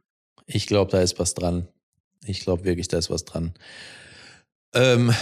[0.46, 1.68] Ich glaube, da ist was dran.
[2.24, 3.54] Ich glaube wirklich, da ist was dran.
[4.74, 5.12] Ähm,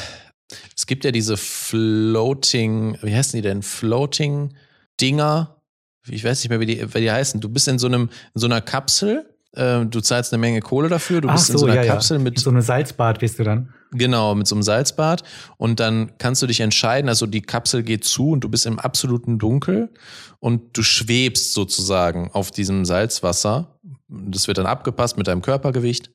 [0.77, 3.63] es gibt ja diese Floating, wie heißen die denn?
[3.63, 4.55] Floating
[5.01, 5.63] Dinger.
[6.09, 7.41] Ich weiß nicht mehr, wie die, wie die heißen.
[7.41, 10.89] Du bist in so einem, in so einer Kapsel äh, du zahlst eine Menge Kohle
[10.89, 12.23] dafür, du Ach bist so, in so einer ja, Kapsel ja.
[12.23, 12.39] mit.
[12.39, 13.73] So eine Salzbad bist du dann.
[13.93, 15.25] Genau, mit so einem Salzbad.
[15.57, 18.79] Und dann kannst du dich entscheiden, also die Kapsel geht zu und du bist im
[18.79, 19.91] absoluten Dunkel
[20.39, 23.79] und du schwebst sozusagen auf diesem Salzwasser.
[24.09, 26.13] Das wird dann abgepasst mit deinem Körpergewicht.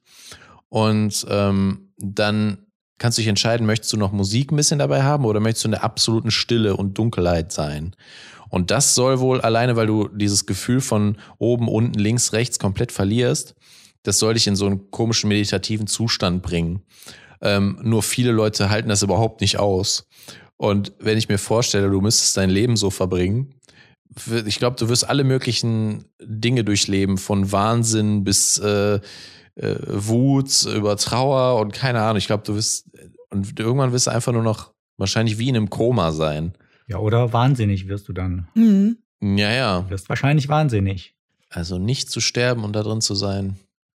[0.69, 2.59] Und ähm, dann
[2.97, 5.67] kannst du dich entscheiden, möchtest du noch Musik ein bisschen dabei haben oder möchtest du
[5.67, 7.95] in der absoluten Stille und Dunkelheit sein?
[8.49, 12.91] Und das soll wohl alleine, weil du dieses Gefühl von oben, unten, links, rechts komplett
[12.91, 13.55] verlierst,
[14.03, 16.83] das soll dich in so einen komischen meditativen Zustand bringen.
[17.41, 20.07] Ähm, nur viele Leute halten das überhaupt nicht aus.
[20.57, 23.55] Und wenn ich mir vorstelle, du müsstest dein Leben so verbringen,
[24.45, 28.99] ich glaube, du wirst alle möglichen Dinge durchleben, von Wahnsinn bis äh,
[29.55, 32.17] äh, Wut über Trauer und keine Ahnung.
[32.17, 32.89] Ich glaube, du wirst
[33.29, 36.53] und irgendwann wirst du einfach nur noch wahrscheinlich wie in einem Koma sein.
[36.87, 38.47] Ja, oder wahnsinnig wirst du dann.
[38.55, 38.97] Mhm.
[39.21, 39.81] Ja, ja.
[39.81, 41.15] Du wirst wahrscheinlich wahnsinnig.
[41.49, 43.57] Also nicht zu sterben und da drin zu sein,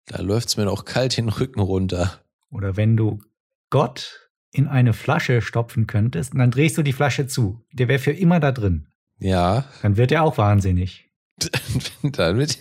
[0.08, 2.20] da läuft es mir doch kalt den Rücken runter.
[2.52, 3.22] Oder wenn du
[3.70, 8.00] Gott in eine Flasche stopfen könntest und dann drehst du die Flasche zu, der wäre
[8.00, 8.88] für immer da drin.
[9.20, 9.66] Ja.
[9.82, 11.10] Dann wird er auch wahnsinnig.
[12.04, 12.58] dann wird,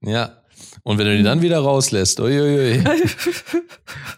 [0.00, 0.42] ja.
[0.82, 2.84] Und wenn du die dann wieder rauslässt, uiuiui.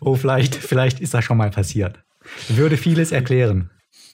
[0.03, 1.99] Oh, vielleicht, vielleicht ist das schon mal passiert.
[2.49, 3.71] Würde vieles erklären.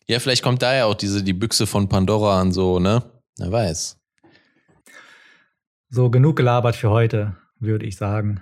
[0.08, 3.02] Ja, vielleicht kommt da ja auch diese, die Büchse von Pandora an so, ne?
[3.38, 3.96] Wer weiß.
[5.90, 8.40] So, genug gelabert für heute, würde ich sagen.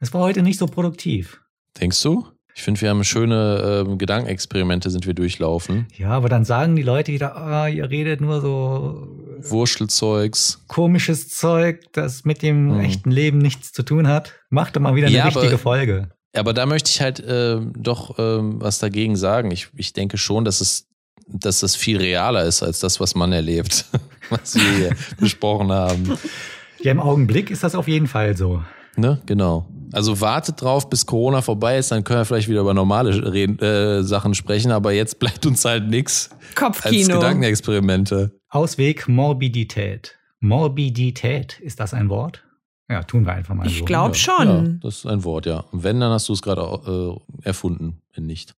[0.00, 1.40] Es war heute nicht so produktiv.
[1.80, 2.26] Denkst du?
[2.54, 5.86] Ich finde, wir haben schöne ähm, Gedankenexperimente sind wir durchlaufen.
[5.96, 9.08] Ja, aber dann sagen die Leute wieder, ah, ihr redet nur so
[9.40, 10.62] Wurschtelzeugs.
[10.68, 12.80] komisches Zeug, das mit dem Hm.
[12.80, 14.34] echten Leben nichts zu tun hat.
[14.50, 16.10] Macht doch mal wieder eine Ja, aber- richtige Folge.
[16.34, 19.50] Aber da möchte ich halt ähm, doch ähm, was dagegen sagen.
[19.50, 20.86] Ich, ich denke schon, dass es,
[21.26, 23.84] dass das viel realer ist als das, was man erlebt,
[24.30, 26.18] was wir hier besprochen haben.
[26.80, 28.62] Ja, im Augenblick ist das auf jeden Fall so.
[28.96, 29.20] Ne?
[29.26, 29.66] Genau.
[29.92, 33.58] Also wartet drauf, bis Corona vorbei ist, dann können wir vielleicht wieder über normale Reden,
[33.58, 37.16] äh, Sachen sprechen, aber jetzt bleibt uns halt nichts als Kopfkino.
[37.16, 38.32] Gedankenexperimente.
[38.48, 40.18] Ausweg Morbidität.
[40.40, 42.42] Morbidität, ist das ein Wort?
[42.92, 43.84] Ja, tun wir einfach mal Ich so.
[43.84, 44.46] glaub- Ja, schon.
[44.48, 45.60] Ja, das ist ein Wort, ja.
[45.72, 48.54] Und wenn, dann hast du es gerade äh, erfunden, wenn nicht.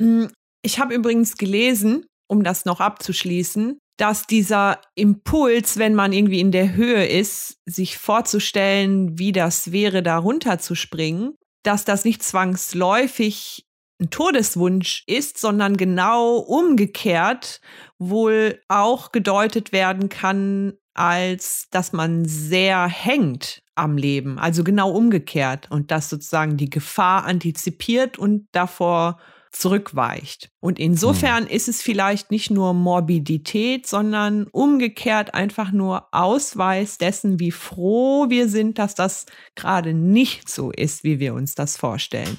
[0.00, 0.26] Mm,
[0.62, 6.52] Ich habe übrigens gelesen, um das noch abzuschließen, dass dieser Impuls, wenn man irgendwie in
[6.52, 11.34] der Höhe ist, sich vorzustellen, wie das wäre, da runterzuspringen,
[11.64, 13.64] dass das nicht zwangsläufig
[14.00, 17.60] ein Todeswunsch ist, sondern genau umgekehrt
[17.98, 24.38] wohl auch gedeutet werden kann, als dass man sehr hängt am Leben.
[24.38, 29.18] Also genau umgekehrt und dass sozusagen die Gefahr antizipiert und davor
[29.50, 30.50] zurückweicht.
[30.60, 37.50] Und insofern ist es vielleicht nicht nur Morbidität, sondern umgekehrt einfach nur Ausweis dessen, wie
[37.50, 42.38] froh wir sind, dass das gerade nicht so ist, wie wir uns das vorstellen.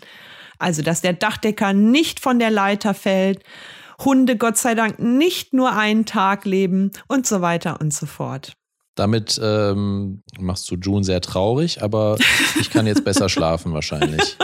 [0.59, 3.43] Also, dass der Dachdecker nicht von der Leiter fällt,
[4.03, 8.53] Hunde Gott sei Dank nicht nur einen Tag leben und so weiter und so fort.
[8.99, 12.17] Damit ähm, machst du June sehr traurig, aber
[12.59, 14.37] ich kann jetzt besser schlafen wahrscheinlich.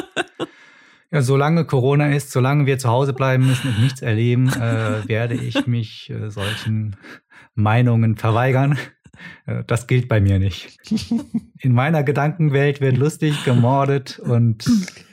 [1.12, 5.34] Ja, solange Corona ist, solange wir zu Hause bleiben müssen und nichts erleben, äh, werde
[5.36, 6.96] ich mich äh, solchen
[7.54, 8.78] Meinungen verweigern.
[9.46, 10.78] Äh, das gilt bei mir nicht.
[11.60, 14.66] In meiner Gedankenwelt wird lustig gemordet und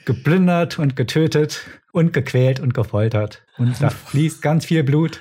[0.04, 3.42] geplündert und getötet und gequält und gefoltert.
[3.58, 5.20] Und da fließt ganz viel Blut.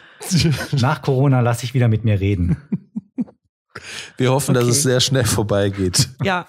[0.79, 2.57] Nach Corona lasse ich wieder mit mir reden.
[4.21, 4.71] Wir hoffen, dass Okay.
[4.71, 6.09] es sehr schnell vorbeigeht.
[6.23, 6.47] Ja,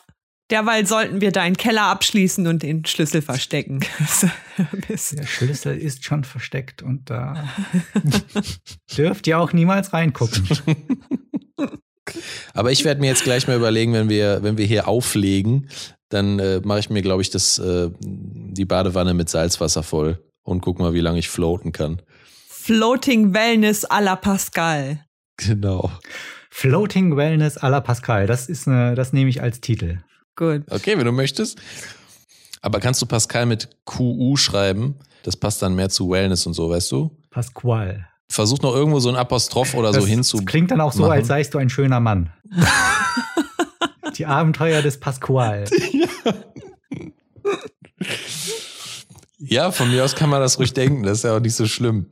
[0.51, 3.81] derweil sollten wir deinen Keller abschließen und den Schlüssel verstecken.
[4.89, 7.49] Der Schlüssel ist schon versteckt und da
[8.97, 10.47] dürft ihr auch niemals reingucken.
[12.53, 15.69] Aber ich werde mir jetzt gleich mal überlegen, wenn wir, wenn wir hier auflegen,
[16.11, 20.61] dann äh, mache ich mir, glaube ich, das, äh, die Badewanne mit Salzwasser voll und
[20.61, 22.03] guck mal, wie lange ich floaten kann.
[22.49, 25.05] Floating Wellness à la Pascal.
[25.39, 25.91] Genau.
[26.55, 30.01] Floating Wellness à la Pascal, das ist eine, das nehme ich als Titel.
[30.37, 30.63] Gut.
[30.71, 31.59] Okay, wenn du möchtest.
[32.61, 34.97] Aber kannst du Pascal mit QU schreiben?
[35.23, 37.11] Das passt dann mehr zu Wellness und so, weißt du?
[37.31, 38.07] Pasqual.
[38.29, 40.37] Versuch noch irgendwo so ein Apostroph oder das, so hinzu.
[40.37, 41.13] das klingt dann auch so, machen.
[41.13, 42.31] als seist du ein schöner Mann.
[44.17, 45.65] Die Abenteuer des Pasqual.
[49.39, 51.03] Ja, von mir aus kann man das ruhig denken.
[51.03, 52.07] Das ist ja auch nicht so schlimm.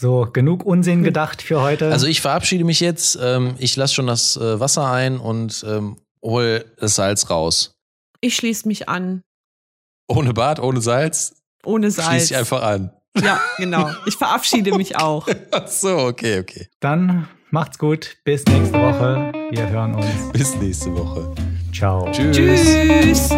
[0.00, 1.92] So, genug Unsinn gedacht für heute.
[1.92, 3.18] Also ich verabschiede mich jetzt.
[3.20, 7.74] Ähm, ich lasse schon das äh, Wasser ein und ähm, hol das Salz raus.
[8.22, 9.20] Ich schließe mich an.
[10.08, 11.34] Ohne Bad, ohne Salz,
[11.66, 12.30] Ohne Salz.
[12.30, 12.92] ich einfach an.
[13.22, 13.90] Ja, genau.
[14.06, 15.28] Ich verabschiede mich auch.
[15.50, 16.68] Ach so, okay, okay.
[16.80, 18.16] Dann macht's gut.
[18.24, 19.32] Bis nächste Woche.
[19.50, 20.32] Wir hören uns.
[20.32, 21.30] Bis nächste Woche.
[21.74, 22.10] Ciao.
[22.10, 22.64] Tschüss.
[22.64, 23.28] Tschüss.